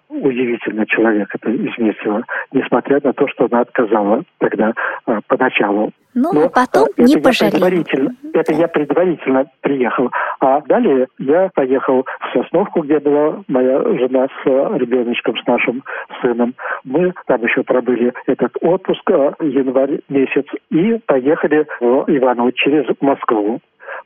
удивительный 0.10 0.86
человек 0.88 1.30
это 1.34 1.56
изместила, 1.56 2.24
несмотря 2.52 3.00
на 3.04 3.14
то, 3.14 3.28
что 3.28 3.48
она 3.50 3.62
отказала 3.62 4.24
тогда 4.40 4.74
а, 5.06 5.20
поначалу. 5.28 5.92
Ну, 6.16 6.34
Но 6.34 6.50
потом 6.50 6.88
это 6.98 7.04
не 7.04 7.18
пожалела. 7.18 7.52
Предварительно, 7.52 8.16
это 8.34 8.54
я 8.54 8.68
предварительно 8.68 9.46
приехал. 9.62 10.10
А 10.40 10.62
далее 10.62 11.08
я 11.20 11.50
поехал 11.54 12.04
в 12.04 12.34
Сосновку, 12.34 12.82
где 12.82 13.00
была 13.00 13.44
моя 13.48 13.80
жена 13.98 14.28
с 14.28 14.46
ребеночком, 14.46 15.38
с 15.38 15.46
нашим 15.46 15.84
сыном. 16.22 16.56
Мы 16.84 17.14
там 17.28 17.44
еще 17.44 17.64
пробыли 17.64 18.12
этот 18.26 18.52
отпуск, 18.62 19.10
а, 19.12 19.36
январь 19.40 20.02
месяц, 20.10 20.46
и 20.72 21.00
поехали 21.06 21.68
в 21.80 22.06
Иваново 22.08 22.52
через 22.54 22.86
Москву. 23.02 23.60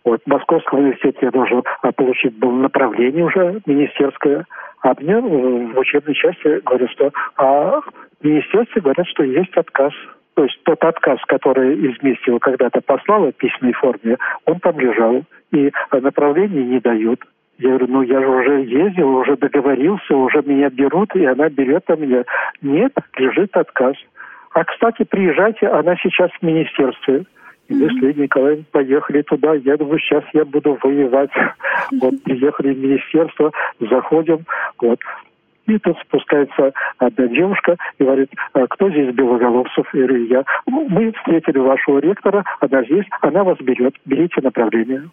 Вот 0.05 0.21
в 0.25 0.29
Московском 0.29 0.79
университете 0.79 1.19
я 1.21 1.31
должен 1.31 1.63
а, 1.81 1.91
получить 1.91 2.37
было 2.37 2.51
направление 2.51 3.25
уже 3.25 3.61
министерское, 3.65 4.45
а 4.81 4.93
мне 4.99 5.17
в 5.17 5.77
учебной 5.77 6.13
части 6.13 6.61
говорят, 6.65 6.91
что 6.91 7.11
а 7.37 7.79
в 7.79 8.23
министерстве 8.23 8.81
говорят, 8.81 9.07
что 9.07 9.23
есть 9.23 9.55
отказ. 9.55 9.93
То 10.35 10.43
есть 10.43 10.59
тот 10.63 10.83
отказ, 10.83 11.19
который 11.27 11.77
из 11.77 12.01
Местьева 12.01 12.39
когда-то 12.39 12.81
послала 12.81 13.31
в 13.31 13.35
письменной 13.35 13.73
форме, 13.73 14.17
он 14.45 14.59
там 14.59 14.79
лежал. 14.79 15.23
И 15.51 15.71
направления 15.91 16.63
не 16.63 16.79
дают. 16.79 17.21
Я 17.59 17.69
говорю, 17.69 17.87
ну 17.87 18.01
я 18.01 18.19
же 18.19 18.27
уже 18.27 18.63
ездил, 18.63 19.15
уже 19.15 19.37
договорился, 19.37 20.15
уже 20.15 20.41
меня 20.41 20.69
берут, 20.69 21.15
и 21.15 21.23
она 21.23 21.49
берет 21.49 21.87
на 21.87 21.95
меня. 21.95 22.23
Нет, 22.61 22.93
лежит 23.15 23.55
отказ. 23.55 23.95
А, 24.53 24.63
кстати, 24.63 25.03
приезжайте, 25.03 25.67
она 25.67 25.95
сейчас 25.97 26.31
в 26.31 26.43
министерстве. 26.43 27.25
И 27.73 27.75
мы 27.75 27.89
с 27.89 27.93
Лидией 27.93 28.23
Николаевной 28.23 28.65
поехали 28.71 29.21
туда. 29.23 29.55
Я 29.55 29.77
думаю, 29.77 29.99
сейчас 29.99 30.23
я 30.33 30.45
буду 30.45 30.77
воевать. 30.81 31.31
Вот 31.99 32.21
приехали 32.23 32.73
в 32.73 32.77
министерство, 32.77 33.51
заходим, 33.79 34.45
вот. 34.79 34.99
И 35.65 35.77
тут 35.79 35.97
спускается 35.99 36.73
одна 36.97 37.27
девушка 37.27 37.77
и 37.97 38.03
говорит, 38.03 38.29
«А 38.53 38.67
кто 38.67 38.89
здесь 38.89 39.13
Белоголовцев? 39.15 39.87
Я 39.93 40.07
говорю, 40.07 40.25
я. 40.25 40.43
Мы 40.67 41.11
встретили 41.13 41.57
вашего 41.57 41.99
ректора, 41.99 42.43
она 42.59 42.83
здесь, 42.83 43.05
она 43.21 43.43
вас 43.43 43.57
берет, 43.59 43.95
берите 44.05 44.41
направление. 44.41 45.09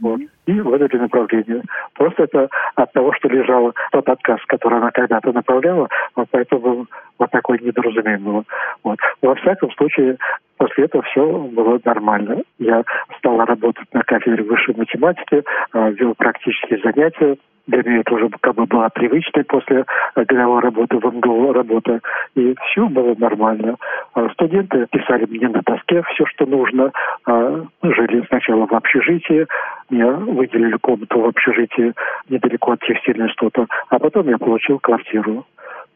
Вот. 0.00 0.20
И 0.46 0.60
выдали 0.60 0.96
направление. 0.96 1.62
Просто 1.94 2.24
это 2.24 2.48
от 2.74 2.92
того, 2.92 3.12
что 3.14 3.28
лежал 3.28 3.72
тот 3.92 4.08
отказ, 4.08 4.40
который 4.46 4.78
она 4.78 4.90
когда-то 4.90 5.32
направляла, 5.32 5.88
вот 6.16 6.28
поэтому 6.30 6.86
вот 7.18 7.30
такое 7.30 7.58
недоразумение 7.58 8.18
было. 8.18 8.44
Вот. 8.82 8.98
Во 9.22 9.34
всяком 9.36 9.70
случае, 9.72 10.16
после 10.56 10.84
этого 10.84 11.02
все 11.04 11.24
было 11.24 11.78
нормально. 11.84 12.42
Я 12.58 12.82
стал 13.20 13.38
работать 13.44 13.86
на 13.92 14.02
кафедре 14.02 14.42
высшей 14.42 14.74
математики, 14.74 15.44
а, 15.72 15.90
вел 15.90 16.14
практические 16.14 16.80
занятия, 16.82 17.36
для 17.66 17.82
меня 17.84 18.00
это 18.00 18.14
уже 18.14 18.28
как 18.40 18.54
бы 18.54 18.66
была 18.66 18.88
привычной 18.88 19.44
после 19.44 19.84
годовой 20.16 20.60
работы 20.60 20.96
в 20.96 21.04
МГУ 21.04 21.52
работа. 21.52 22.00
И 22.34 22.54
все 22.66 22.88
было 22.88 23.14
нормально. 23.16 23.76
А 24.14 24.28
студенты 24.30 24.86
писали 24.90 25.26
мне 25.26 25.48
на 25.48 25.62
доске 25.62 26.02
все, 26.12 26.26
что 26.26 26.46
нужно. 26.46 26.90
А 27.26 27.64
жили 27.82 28.24
сначала 28.28 28.66
в 28.66 28.72
общежитии. 28.72 29.46
Мне 29.88 30.06
выделили 30.06 30.76
комнату 30.78 31.20
в 31.20 31.26
общежитии 31.26 31.92
недалеко 32.28 32.72
от 32.72 32.80
текстильной 32.80 33.26
института. 33.26 33.66
А 33.88 33.98
потом 33.98 34.28
я 34.28 34.38
получил 34.38 34.78
квартиру. 34.80 35.46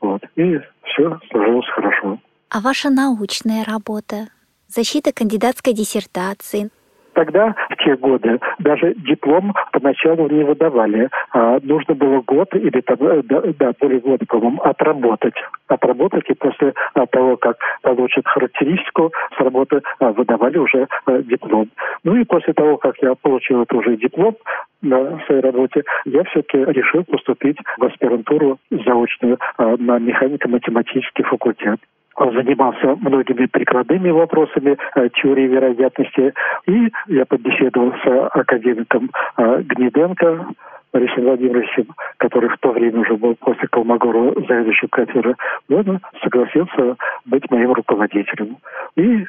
Вот. 0.00 0.22
И 0.36 0.60
все 0.84 1.18
сложилось 1.30 1.68
хорошо. 1.70 2.18
А 2.50 2.60
ваша 2.60 2.90
научная 2.90 3.64
работа? 3.64 4.28
Защита 4.68 5.12
кандидатской 5.12 5.72
диссертации, 5.72 6.70
Тогда, 7.14 7.54
в 7.70 7.76
те 7.76 7.96
годы, 7.96 8.40
даже 8.58 8.94
диплом 8.94 9.54
поначалу 9.72 10.28
не 10.28 10.44
выдавали. 10.44 11.08
А 11.32 11.58
нужно 11.62 11.94
было 11.94 12.20
год 12.20 12.54
или 12.54 12.80
там, 12.80 12.96
э, 13.00 13.22
да, 13.22 13.72
более 13.80 14.00
года, 14.00 14.24
по-моему, 14.26 14.60
отработать. 14.62 15.34
Отработать, 15.68 16.28
и 16.28 16.34
после 16.34 16.74
а, 16.94 17.06
того, 17.06 17.36
как 17.36 17.56
получат 17.82 18.26
характеристику 18.26 19.12
с 19.36 19.40
работы, 19.40 19.80
а, 20.00 20.12
выдавали 20.12 20.58
уже 20.58 20.88
а, 21.06 21.18
диплом. 21.22 21.70
Ну 22.02 22.16
и 22.16 22.24
после 22.24 22.52
того, 22.52 22.76
как 22.76 22.96
я 23.00 23.14
получил 23.14 23.62
это 23.62 23.76
уже 23.76 23.96
диплом 23.96 24.36
на 24.82 25.20
своей 25.26 25.40
работе, 25.40 25.82
я 26.04 26.24
все-таки 26.24 26.58
решил 26.58 27.04
поступить 27.04 27.58
в 27.78 27.84
аспирантуру 27.84 28.58
заочную 28.70 29.38
а, 29.56 29.76
на 29.78 29.98
механико-математический 29.98 31.24
факультет. 31.24 31.80
Занимался 32.18 32.96
многими 33.00 33.46
прикладными 33.46 34.10
вопросами 34.10 34.76
э, 34.94 35.08
теории 35.20 35.48
вероятности. 35.48 36.32
И 36.66 36.92
я 37.08 37.24
побеседовал 37.26 37.92
с 38.04 38.28
академиком 38.32 39.10
э, 39.36 39.62
Гнеденко, 39.62 40.46
Борисом 40.94 41.24
Владимировичем, 41.24 41.88
который 42.18 42.48
в 42.50 42.56
то 42.58 42.70
время 42.70 43.00
уже 43.00 43.16
был 43.16 43.34
после 43.34 43.66
Колмогорова 43.66 44.32
заведующим 44.46 44.88
кафедры, 44.88 45.34
он 45.68 46.00
согласился 46.22 46.96
быть 47.24 47.50
моим 47.50 47.72
руководителем. 47.72 48.58
И 48.96 49.26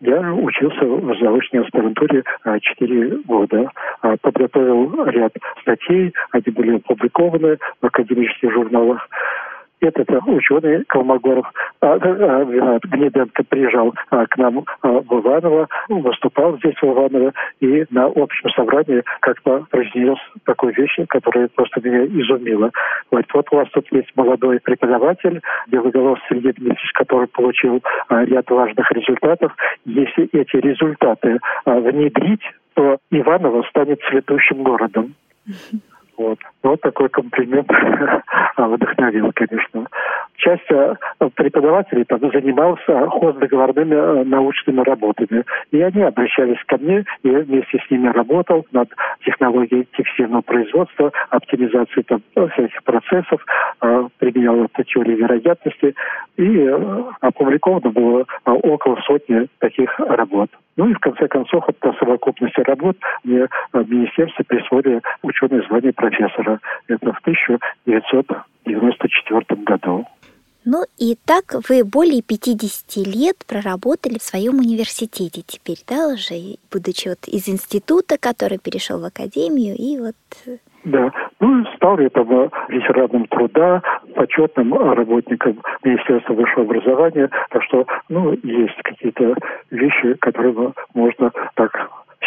я 0.00 0.32
учился 0.32 0.86
в 0.86 1.18
заочной 1.20 1.64
аспирантуре 1.64 2.24
4 2.44 3.08
э, 3.08 3.16
года. 3.26 3.70
Подготовил 4.22 5.04
ряд 5.04 5.32
статей, 5.60 6.14
они 6.30 6.44
были 6.46 6.76
опубликованы 6.76 7.58
в 7.82 7.86
академических 7.86 8.50
журналах 8.50 9.06
этот 9.82 10.08
ученый 10.26 10.84
Колмогоров, 10.84 11.50
а, 11.80 11.94
а, 11.94 12.78
Гнеденко 12.84 13.42
приезжал 13.44 13.94
а, 14.10 14.26
к 14.26 14.36
нам 14.36 14.64
а, 14.82 14.88
в 14.88 15.20
Иваново, 15.20 15.68
выступал 15.88 16.56
здесь 16.58 16.76
в 16.80 16.84
Иваново, 16.84 17.32
и 17.60 17.84
на 17.90 18.06
общем 18.06 18.50
собрании 18.50 19.02
как-то 19.20 19.66
произнес 19.70 20.18
такую 20.44 20.74
вещь, 20.74 20.98
которая 21.08 21.48
просто 21.48 21.80
меня 21.80 22.04
изумила. 22.06 22.70
Говорит, 23.10 23.30
вот 23.34 23.46
у 23.50 23.56
вас 23.56 23.68
тут 23.72 23.86
есть 23.92 24.10
молодой 24.16 24.60
преподаватель, 24.60 25.40
Белоголов 25.68 26.18
Сергей 26.28 26.52
Дмитриевич, 26.52 26.92
который 26.94 27.28
получил 27.28 27.82
а, 28.08 28.24
ряд 28.24 28.48
важных 28.50 28.90
результатов. 28.92 29.52
Если 29.84 30.28
эти 30.32 30.56
результаты 30.56 31.38
а, 31.64 31.74
внедрить, 31.80 32.42
то 32.74 32.98
Иваново 33.10 33.62
станет 33.68 34.00
цветущим 34.08 34.62
городом. 34.62 35.14
Вот. 36.16 36.38
Вот 36.62 36.80
такой 36.80 37.08
комплимент 37.08 37.68
вдохновил, 38.56 39.32
конечно. 39.34 39.86
Часть 40.36 40.70
э, 40.70 40.94
преподавателей 41.34 42.06
занимался 42.08 43.08
хоздоговорными 43.10 43.94
э, 43.94 44.24
научными 44.24 44.80
работами. 44.80 45.44
И 45.70 45.80
они 45.80 46.02
обращались 46.02 46.62
ко 46.66 46.78
мне, 46.78 47.04
и 47.22 47.28
я 47.28 47.40
вместе 47.40 47.78
с 47.78 47.90
ними 47.90 48.08
работал 48.08 48.66
над 48.72 48.88
технологией 49.24 49.86
текстильного 49.96 50.42
производства, 50.42 51.12
оптимизацией 51.30 52.04
там, 52.04 52.22
всяких 52.50 52.82
процессов, 52.82 53.44
э, 53.82 54.08
применял 54.18 54.64
эту 54.64 54.82
теорию 54.84 55.18
вероятности. 55.18 55.94
И 56.36 56.76
опубликовано 57.20 57.90
было 57.90 58.24
около 58.44 58.96
сотни 59.06 59.46
таких 59.58 59.96
работ. 59.98 60.50
Ну 60.76 60.88
и 60.88 60.94
в 60.94 60.98
конце 61.00 61.28
концов, 61.28 61.68
от 61.68 61.76
совокупности 61.98 62.60
работ 62.60 62.96
мне 63.24 63.46
в 63.72 63.90
министерстве 63.90 64.44
присвоили 64.46 65.02
ученое 65.22 65.62
звание 65.68 65.92
профессора. 65.92 66.51
Это 66.88 67.12
в 67.12 67.18
1994 67.20 69.62
году. 69.62 70.04
Ну 70.64 70.84
и 70.96 71.16
так 71.26 71.54
вы 71.68 71.84
более 71.84 72.22
50 72.22 73.06
лет 73.06 73.36
проработали 73.48 74.18
в 74.18 74.22
своем 74.22 74.58
университете 74.58 75.42
теперь, 75.44 75.78
да, 75.88 76.14
уже 76.14 76.56
будучи 76.70 77.08
вот 77.08 77.26
из 77.26 77.48
института, 77.48 78.16
который 78.16 78.58
перешел 78.58 79.00
в 79.00 79.04
академию, 79.04 79.74
и 79.76 79.98
вот 79.98 80.14
э, 80.46 80.58
да. 80.84 81.12
Ну, 81.40 81.64
стал 81.76 81.98
я 81.98 82.08
там 82.10 82.28
ветераном 82.68 83.26
труда, 83.26 83.82
почетным 84.14 84.74
работником 84.74 85.60
Министерства 85.84 86.34
высшего 86.34 86.62
образования. 86.62 87.30
Так 87.50 87.62
что, 87.64 87.86
ну, 88.08 88.32
есть 88.42 88.76
какие-то 88.82 89.34
вещи, 89.70 90.14
которыми 90.14 90.72
можно 90.94 91.30
так 91.54 91.72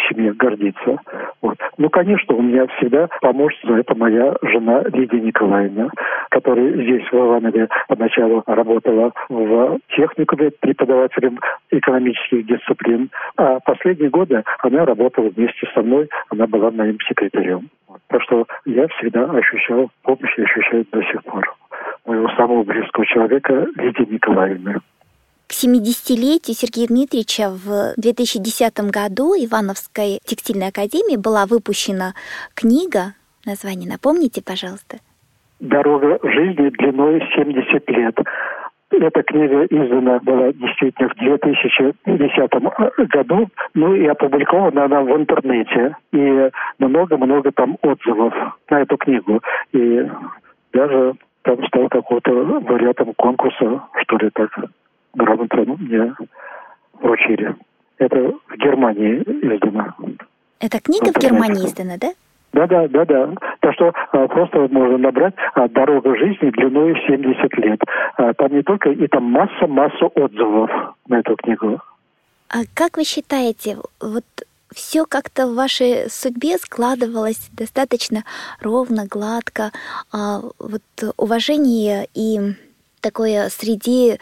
семье 0.08 0.32
гордиться. 0.32 0.98
Вот. 1.42 1.56
Ну, 1.78 1.90
конечно, 1.90 2.34
у 2.34 2.42
меня 2.42 2.66
всегда 2.76 3.08
поможет 3.20 3.58
за 3.64 3.74
это 3.74 3.94
моя 3.94 4.34
жена 4.42 4.82
Лидия 4.92 5.20
Николаевна, 5.20 5.90
которая 6.30 6.72
здесь, 6.72 7.06
в 7.10 7.14
Иванове, 7.14 7.68
поначалу 7.88 8.42
работала 8.46 9.12
в 9.28 9.78
техникуме 9.88 10.50
преподавателем 10.60 11.38
экономических 11.70 12.46
дисциплин, 12.46 13.10
а 13.36 13.60
последние 13.60 14.10
годы 14.10 14.42
она 14.60 14.84
работала 14.84 15.28
вместе 15.28 15.66
со 15.74 15.82
мной, 15.82 16.08
она 16.30 16.46
была 16.46 16.70
моим 16.70 16.98
секретарем. 17.00 17.68
Так 18.08 18.22
что 18.22 18.46
я 18.64 18.86
всегда 18.88 19.24
ощущал 19.24 19.90
помощь 20.02 20.36
и 20.36 20.42
ощущаю 20.42 20.86
до 20.92 21.02
сих 21.02 21.22
пор 21.24 21.54
моего 22.06 22.28
самого 22.30 22.62
близкого 22.62 23.04
человека 23.06 23.66
Лидии 23.76 24.12
Николаевны. 24.12 24.76
К 25.48 25.52
70-летию 25.52 26.56
Сергея 26.56 26.88
Дмитриевича 26.88 27.50
в 27.50 27.94
2010 27.96 28.90
году 28.90 29.32
Ивановской 29.34 30.18
текстильной 30.24 30.68
академии 30.68 31.16
была 31.16 31.46
выпущена 31.46 32.14
книга. 32.54 33.14
Название 33.46 33.88
напомните, 33.88 34.42
пожалуйста. 34.42 34.98
«Дорога 35.60 36.18
жизни 36.24 36.68
длиной 36.70 37.22
70 37.36 37.90
лет». 37.90 38.18
Эта 38.90 39.22
книга 39.22 39.64
издана 39.66 40.18
была 40.18 40.52
действительно 40.52 41.10
в 41.10 41.14
2010 41.14 43.08
году, 43.08 43.48
ну 43.74 43.94
и 43.94 44.04
опубликована 44.06 44.86
она 44.86 45.02
в 45.02 45.16
интернете. 45.16 45.96
И 46.12 46.50
много-много 46.78 47.52
там 47.52 47.78
отзывов 47.82 48.34
на 48.68 48.80
эту 48.80 48.96
книгу. 48.96 49.40
И 49.72 50.10
даже 50.72 51.14
там 51.42 51.64
стал 51.68 51.88
какого-то 51.88 52.32
вариантом 52.32 53.14
конкурса, 53.14 53.84
что 54.02 54.16
ли 54.16 54.30
так 54.34 54.50
грамоту 55.16 55.64
мне 55.78 56.14
вручили. 57.00 57.54
Это 57.98 58.16
в 58.48 58.56
Германии 58.56 59.22
издано. 59.22 59.94
Эта 60.60 60.80
книга 60.80 61.12
в 61.12 61.18
Германии 61.18 61.66
издана, 61.66 61.96
да? 61.98 62.12
Да, 62.52 62.66
да, 62.66 62.88
да, 62.88 63.04
да. 63.04 63.34
Так 63.60 63.74
что 63.74 63.92
а, 64.12 64.28
просто 64.28 64.66
можно 64.70 64.96
набрать 64.96 65.34
а, 65.54 65.68
«Дорога 65.68 66.16
жизни» 66.16 66.50
длиной 66.50 66.94
70 67.06 67.58
лет. 67.58 67.80
А, 68.16 68.32
там 68.32 68.54
не 68.54 68.62
только, 68.62 68.90
и 68.90 69.06
там 69.08 69.24
масса-масса 69.24 70.06
отзывов 70.06 70.70
на 71.08 71.18
эту 71.20 71.36
книгу. 71.36 71.80
А 72.48 72.58
как 72.74 72.96
вы 72.96 73.04
считаете, 73.04 73.76
вот 74.00 74.24
все 74.74 75.04
как-то 75.04 75.46
в 75.46 75.54
вашей 75.54 76.08
судьбе 76.08 76.56
складывалось 76.58 77.50
достаточно 77.52 78.24
ровно, 78.62 79.06
гладко, 79.06 79.72
а, 80.12 80.40
вот 80.58 80.82
уважение 81.18 82.06
и 82.14 82.54
такое 83.06 83.50
среди 83.50 84.18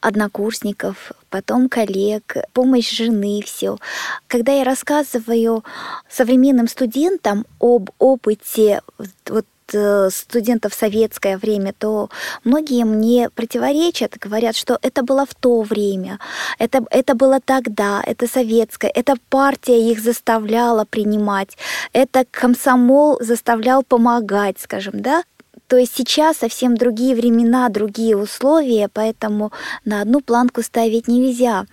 однокурсников, 0.00 1.12
потом 1.30 1.70
коллег, 1.70 2.36
помощь 2.52 2.90
жены, 2.90 3.40
все. 3.42 3.78
Когда 4.26 4.52
я 4.52 4.64
рассказываю 4.64 5.64
современным 6.10 6.68
студентам 6.68 7.46
об 7.58 7.88
опыте 7.98 8.82
вот 9.26 9.46
э, 9.72 10.10
студентов 10.10 10.74
в 10.74 10.78
советское 10.78 11.38
время, 11.38 11.72
то 11.72 12.10
многие 12.44 12.84
мне 12.84 13.30
противоречат, 13.30 14.18
говорят, 14.18 14.56
что 14.56 14.78
это 14.82 15.02
было 15.02 15.24
в 15.24 15.34
то 15.34 15.62
время, 15.62 16.18
это, 16.58 16.84
это 16.90 17.14
было 17.14 17.40
тогда, 17.40 18.02
это 18.04 18.26
советское, 18.26 18.90
это 18.90 19.14
партия 19.30 19.90
их 19.90 20.00
заставляла 20.00 20.84
принимать, 20.84 21.56
это 21.94 22.26
комсомол 22.30 23.18
заставлял 23.20 23.82
помогать, 23.82 24.58
скажем, 24.60 25.00
да. 25.00 25.22
То 25.68 25.76
есть 25.76 25.94
сейчас 25.94 26.38
совсем 26.38 26.76
другие 26.76 27.14
времена, 27.14 27.68
другие 27.68 28.16
условия, 28.16 28.88
поэтому 28.92 29.52
на 29.84 30.00
одну 30.00 30.20
планку 30.20 30.62
ставить 30.62 31.08
нельзя. 31.08 31.66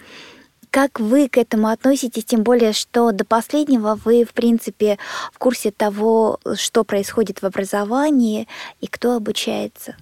Как 0.69 0.99
вы 0.99 1.29
к 1.29 1.37
этому 1.37 1.69
относитесь, 1.69 2.25
тем 2.25 2.43
более, 2.43 2.73
что 2.73 3.13
до 3.13 3.23
последнего 3.23 3.97
вы, 4.03 4.25
в 4.25 4.33
принципе, 4.33 4.99
в 5.31 5.37
курсе 5.37 5.71
того, 5.71 6.39
что 6.55 6.83
происходит 6.83 7.41
в 7.41 7.45
образовании 7.45 8.49
и 8.81 8.87
кто 8.87 9.15
обучается? 9.15 9.95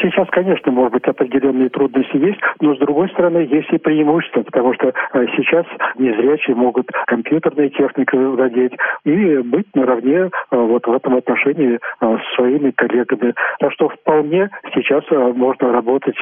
Сейчас, 0.00 0.28
конечно, 0.30 0.72
может 0.72 0.92
быть, 0.92 1.04
определенные 1.04 1.68
трудности 1.68 2.16
есть, 2.16 2.40
но, 2.60 2.74
с 2.74 2.78
другой 2.78 3.08
стороны, 3.10 3.38
есть 3.38 3.70
и 3.72 3.78
преимущества, 3.78 4.42
потому 4.42 4.72
что 4.74 4.88
э, 4.88 5.26
сейчас 5.36 5.66
незрячие 5.98 6.56
могут 6.56 6.88
компьютерной 7.06 7.68
техникой 7.70 8.26
владеть 8.26 8.72
и 9.04 9.38
быть 9.38 9.66
наравне 9.74 10.16
э, 10.16 10.28
вот 10.50 10.86
в 10.86 10.92
этом 10.92 11.16
отношении 11.16 11.78
э, 11.78 12.18
с 12.18 12.34
своими 12.34 12.70
коллегами. 12.70 13.34
Так 13.60 13.72
что 13.72 13.88
вполне 13.88 14.50
сейчас 14.74 15.04
можно 15.10 15.72
работать 15.72 16.16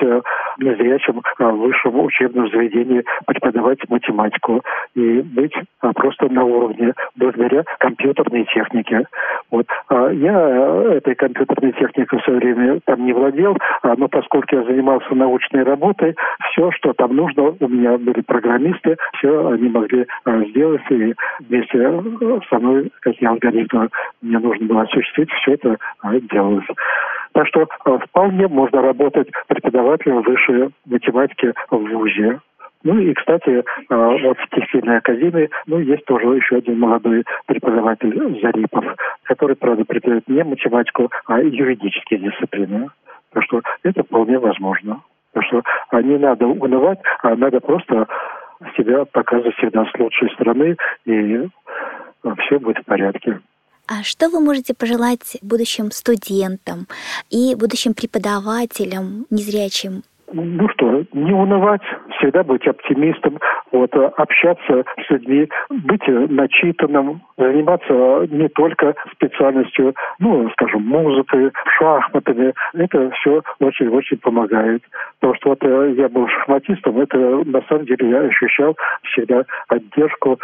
незрячим 0.58 1.22
в 1.38 1.52
высшем 1.52 2.00
учебном 2.00 2.50
заведении, 2.50 3.04
преподавать 3.26 3.78
математику 3.88 4.62
и 4.94 5.20
быть 5.22 5.54
просто 5.94 6.28
на 6.28 6.44
уровне 6.44 6.92
благодаря 7.16 7.64
компьютерной 7.78 8.44
технике. 8.44 9.06
Вот. 9.50 9.66
Я 9.90 10.94
этой 10.94 11.14
компьютерной 11.14 11.72
техникой 11.72 12.18
в 12.18 12.24
свое 12.24 12.38
время 12.38 12.80
там 12.84 13.04
не 13.04 13.12
владел, 13.12 13.56
а, 13.56 13.59
но 13.82 14.08
поскольку 14.08 14.56
я 14.56 14.62
занимался 14.64 15.14
научной 15.14 15.62
работой, 15.62 16.14
все, 16.50 16.70
что 16.72 16.92
там 16.92 17.14
нужно, 17.14 17.54
у 17.58 17.68
меня 17.68 17.98
были 17.98 18.20
программисты, 18.20 18.96
все 19.14 19.48
они 19.48 19.68
могли 19.68 20.06
а, 20.24 20.42
сделать, 20.44 20.82
и 20.90 21.14
вместе 21.40 21.78
э, 21.78 22.40
со 22.48 22.58
мной, 22.58 22.90
какие 23.00 23.28
алгоритмы 23.28 23.88
мне 24.22 24.38
нужно 24.38 24.66
было 24.66 24.82
осуществить, 24.82 25.30
все 25.30 25.54
это 25.54 25.76
а, 26.00 26.14
делалось. 26.18 26.66
Так 27.32 27.46
что 27.46 27.66
вполне 28.08 28.48
можно 28.48 28.82
работать 28.82 29.28
преподавателем 29.46 30.22
высшей 30.22 30.70
математики 30.86 31.52
в 31.70 31.76
ВУЗе. 31.76 32.40
Ну 32.82 32.98
и, 32.98 33.12
кстати, 33.12 33.62
вот 33.90 34.38
в 34.38 34.54
текстильной 34.54 34.98
академии, 34.98 35.50
ну, 35.66 35.78
есть 35.80 36.04
тоже 36.06 36.26
еще 36.28 36.56
один 36.56 36.78
молодой 36.78 37.24
преподаватель 37.46 38.40
Зарипов, 38.40 38.84
который, 39.24 39.54
правда, 39.54 39.84
преподает 39.84 40.26
не 40.28 40.42
математику, 40.42 41.10
а 41.26 41.40
юридические 41.40 42.20
дисциплины. 42.20 42.88
Так 43.32 43.44
что 43.44 43.62
это 43.82 44.02
вполне 44.02 44.38
возможно. 44.38 45.02
Так 45.32 45.44
что 45.44 45.62
а 45.90 46.02
не 46.02 46.18
надо 46.18 46.46
унывать, 46.46 46.98
а 47.22 47.36
надо 47.36 47.60
просто 47.60 48.06
себя 48.76 49.04
показывать 49.04 49.54
всегда 49.56 49.84
с 49.84 49.98
лучшей 49.98 50.30
стороны, 50.34 50.76
и 51.04 51.48
все 52.40 52.58
будет 52.58 52.78
в 52.78 52.84
порядке. 52.84 53.40
А 53.88 54.02
что 54.04 54.28
вы 54.28 54.40
можете 54.40 54.74
пожелать 54.74 55.38
будущим 55.42 55.90
студентам 55.90 56.86
и 57.30 57.54
будущим 57.56 57.94
преподавателям 57.94 59.26
незрячим 59.30 60.02
ну 60.32 60.68
что, 60.70 61.04
не 61.12 61.32
унывать, 61.32 61.82
всегда 62.20 62.42
быть 62.42 62.66
оптимистом, 62.66 63.38
вот, 63.72 63.94
общаться 63.94 64.84
с 65.06 65.10
людьми, 65.10 65.48
быть 65.70 66.06
начитанным, 66.06 67.22
заниматься 67.36 68.26
не 68.30 68.48
только 68.48 68.94
специальностью, 69.12 69.94
ну, 70.18 70.48
скажем, 70.50 70.82
музыкой, 70.82 71.50
шахматами. 71.78 72.52
Это 72.74 73.10
все 73.10 73.42
очень-очень 73.60 74.18
помогает. 74.18 74.82
Потому 75.20 75.34
что 75.36 75.48
вот 75.50 75.58
э, 75.62 75.94
я 75.96 76.08
был 76.08 76.28
шахматистом, 76.28 77.00
это 77.00 77.18
на 77.18 77.62
самом 77.62 77.86
деле 77.86 78.10
я 78.10 78.20
ощущал 78.20 78.76
всегда 79.04 79.44
поддержку. 79.68 80.38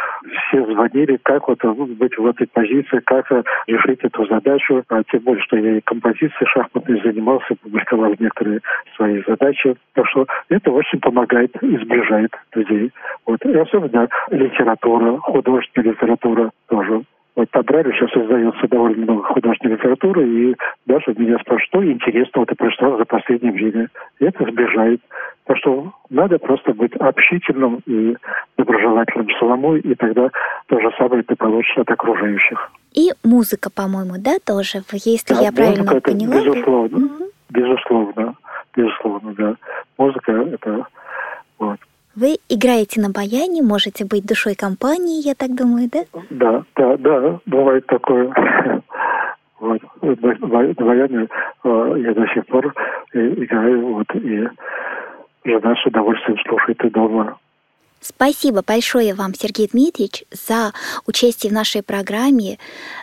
Все 0.48 0.64
звонили, 0.64 1.18
как 1.22 1.48
вот 1.48 1.62
быть 1.64 2.16
в 2.16 2.26
этой 2.26 2.46
позиции, 2.46 3.00
как 3.04 3.30
решить 3.66 4.00
эту 4.02 4.26
задачу. 4.26 4.82
А 4.88 5.02
тем 5.04 5.20
более, 5.20 5.42
что 5.44 5.56
я 5.56 5.76
и 5.76 5.80
композицией 5.80 6.46
шахматной 6.46 7.00
занимался, 7.02 7.54
публиковал 7.62 8.14
некоторые 8.18 8.60
свои 8.96 9.22
задачи. 9.26 9.76
Так 9.94 10.06
что 10.08 10.26
это 10.48 10.70
очень 10.70 11.00
помогает 11.00 11.52
и 11.66 11.84
сближает 11.84 12.32
людей. 12.54 12.92
Вот. 13.26 13.44
И 13.44 13.54
особенно 13.56 14.08
литература, 14.30 15.18
художественная 15.18 15.92
литература 15.92 16.50
тоже. 16.68 17.02
Вот 17.34 17.50
по 17.50 17.62
Брайлю 17.62 17.92
сейчас 17.92 18.10
создается 18.12 18.66
довольно 18.68 19.02
много 19.02 19.22
художественной 19.24 19.74
литературы, 19.74 20.26
и 20.26 20.56
даже 20.86 21.14
меня 21.18 21.36
спрашивают, 21.38 21.64
что 21.64 21.84
интересного 21.84 22.46
ты 22.46 22.54
прочитал 22.54 22.96
за 22.96 23.04
последнее 23.04 23.52
время. 23.52 23.88
И 24.20 24.24
это 24.24 24.44
сближает. 24.44 25.02
Так 25.44 25.58
что 25.58 25.92
надо 26.08 26.38
просто 26.38 26.72
быть 26.72 26.94
общительным 26.96 27.82
и 27.86 28.16
доброжелательным 28.56 29.28
самому, 29.38 29.76
и 29.76 29.94
тогда 29.96 30.30
то 30.66 30.80
же 30.80 30.90
самое 30.96 31.22
ты 31.24 31.36
получишь 31.36 31.76
от 31.76 31.90
окружающих. 31.90 32.72
И 32.94 33.10
музыка, 33.22 33.68
по-моему, 33.70 34.14
да, 34.18 34.38
тоже, 34.44 34.78
если 34.92 35.34
да, 35.34 35.40
я 35.42 35.52
правильно 35.52 35.90
это, 35.90 36.00
поняла? 36.00 36.36
Безусловно, 36.36 36.96
угу. 36.96 37.24
безусловно 37.50 38.34
безусловно, 38.76 39.34
да. 39.34 39.56
Музыка— 39.98 40.32
это 40.52 40.86
вот. 41.58 41.78
Вы 42.14 42.38
играете 42.48 43.00
на 43.00 43.10
баяне, 43.10 43.62
можете 43.62 44.06
быть 44.06 44.24
душой 44.24 44.54
компании, 44.54 45.26
я 45.26 45.34
так 45.34 45.54
думаю, 45.54 45.90
да? 45.92 46.04
Да, 46.30 46.64
да, 46.74 46.96
да, 46.96 47.40
бывает 47.46 47.86
такое. 47.86 48.32
Вот. 49.58 49.80
На 50.02 50.74
баяне 50.84 51.28
э, 51.64 51.94
я 51.96 52.12
до 52.12 52.26
сих 52.34 52.46
пор 52.46 52.74
играю, 53.14 53.86
вот, 53.86 54.06
и 54.14 54.46
жена 55.46 55.74
с 55.76 55.86
удовольствием 55.86 56.38
слушает 56.46 56.84
и 56.84 56.90
дома. 56.90 57.38
Спасибо 58.00 58.62
большое 58.66 59.14
вам, 59.14 59.34
Сергей 59.34 59.68
Дмитриевич, 59.68 60.24
за 60.30 60.72
участие 61.06 61.50
в 61.50 61.54
нашей 61.54 61.82
программе, 61.82 62.58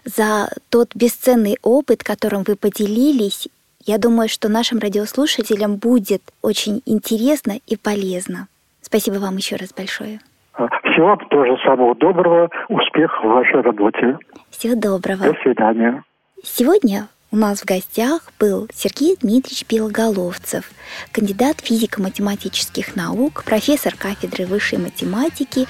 за 0.05 0.49
тот 0.69 0.95
бесценный 0.95 1.57
опыт, 1.63 2.03
которым 2.03 2.43
вы 2.43 2.55
поделились 2.55 3.49
я 3.85 3.97
думаю, 3.97 4.29
что 4.29 4.49
нашим 4.49 4.79
радиослушателям 4.79 5.75
будет 5.75 6.21
очень 6.41 6.81
интересно 6.85 7.53
и 7.67 7.77
полезно. 7.77 8.47
Спасибо 8.81 9.15
вам 9.15 9.37
еще 9.37 9.55
раз 9.55 9.73
большое. 9.73 10.19
А, 10.53 10.67
всего 10.67 11.15
тоже 11.29 11.57
самого 11.65 11.95
доброго, 11.95 12.49
успехов 12.69 13.23
в 13.23 13.27
вашей 13.27 13.61
работе. 13.61 14.17
Всего 14.51 14.75
доброго. 14.75 15.33
До 15.33 15.35
свидания. 15.41 16.03
Сегодня 16.43 17.07
у 17.31 17.35
нас 17.35 17.61
в 17.61 17.65
гостях 17.65 18.31
был 18.39 18.67
Сергей 18.71 19.17
Дмитриевич 19.19 19.65
Белоголовцев, 19.67 20.69
кандидат 21.11 21.61
физико-математических 21.61 22.95
наук, 22.95 23.43
профессор 23.43 23.95
кафедры 23.97 24.45
высшей 24.45 24.77
математики 24.77 25.65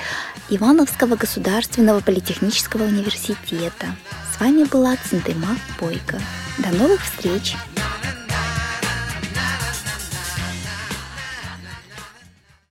Ивановского 0.50 1.16
государственного 1.16 2.02
политехнического 2.02 2.84
университета. 2.84 3.88
С 4.34 4.42
вами 4.42 4.66
была 4.70 4.98
Центыма 4.98 5.56
Бойко. 5.80 6.18
До 6.60 6.78
новых 6.78 7.02
встреч! 7.02 7.56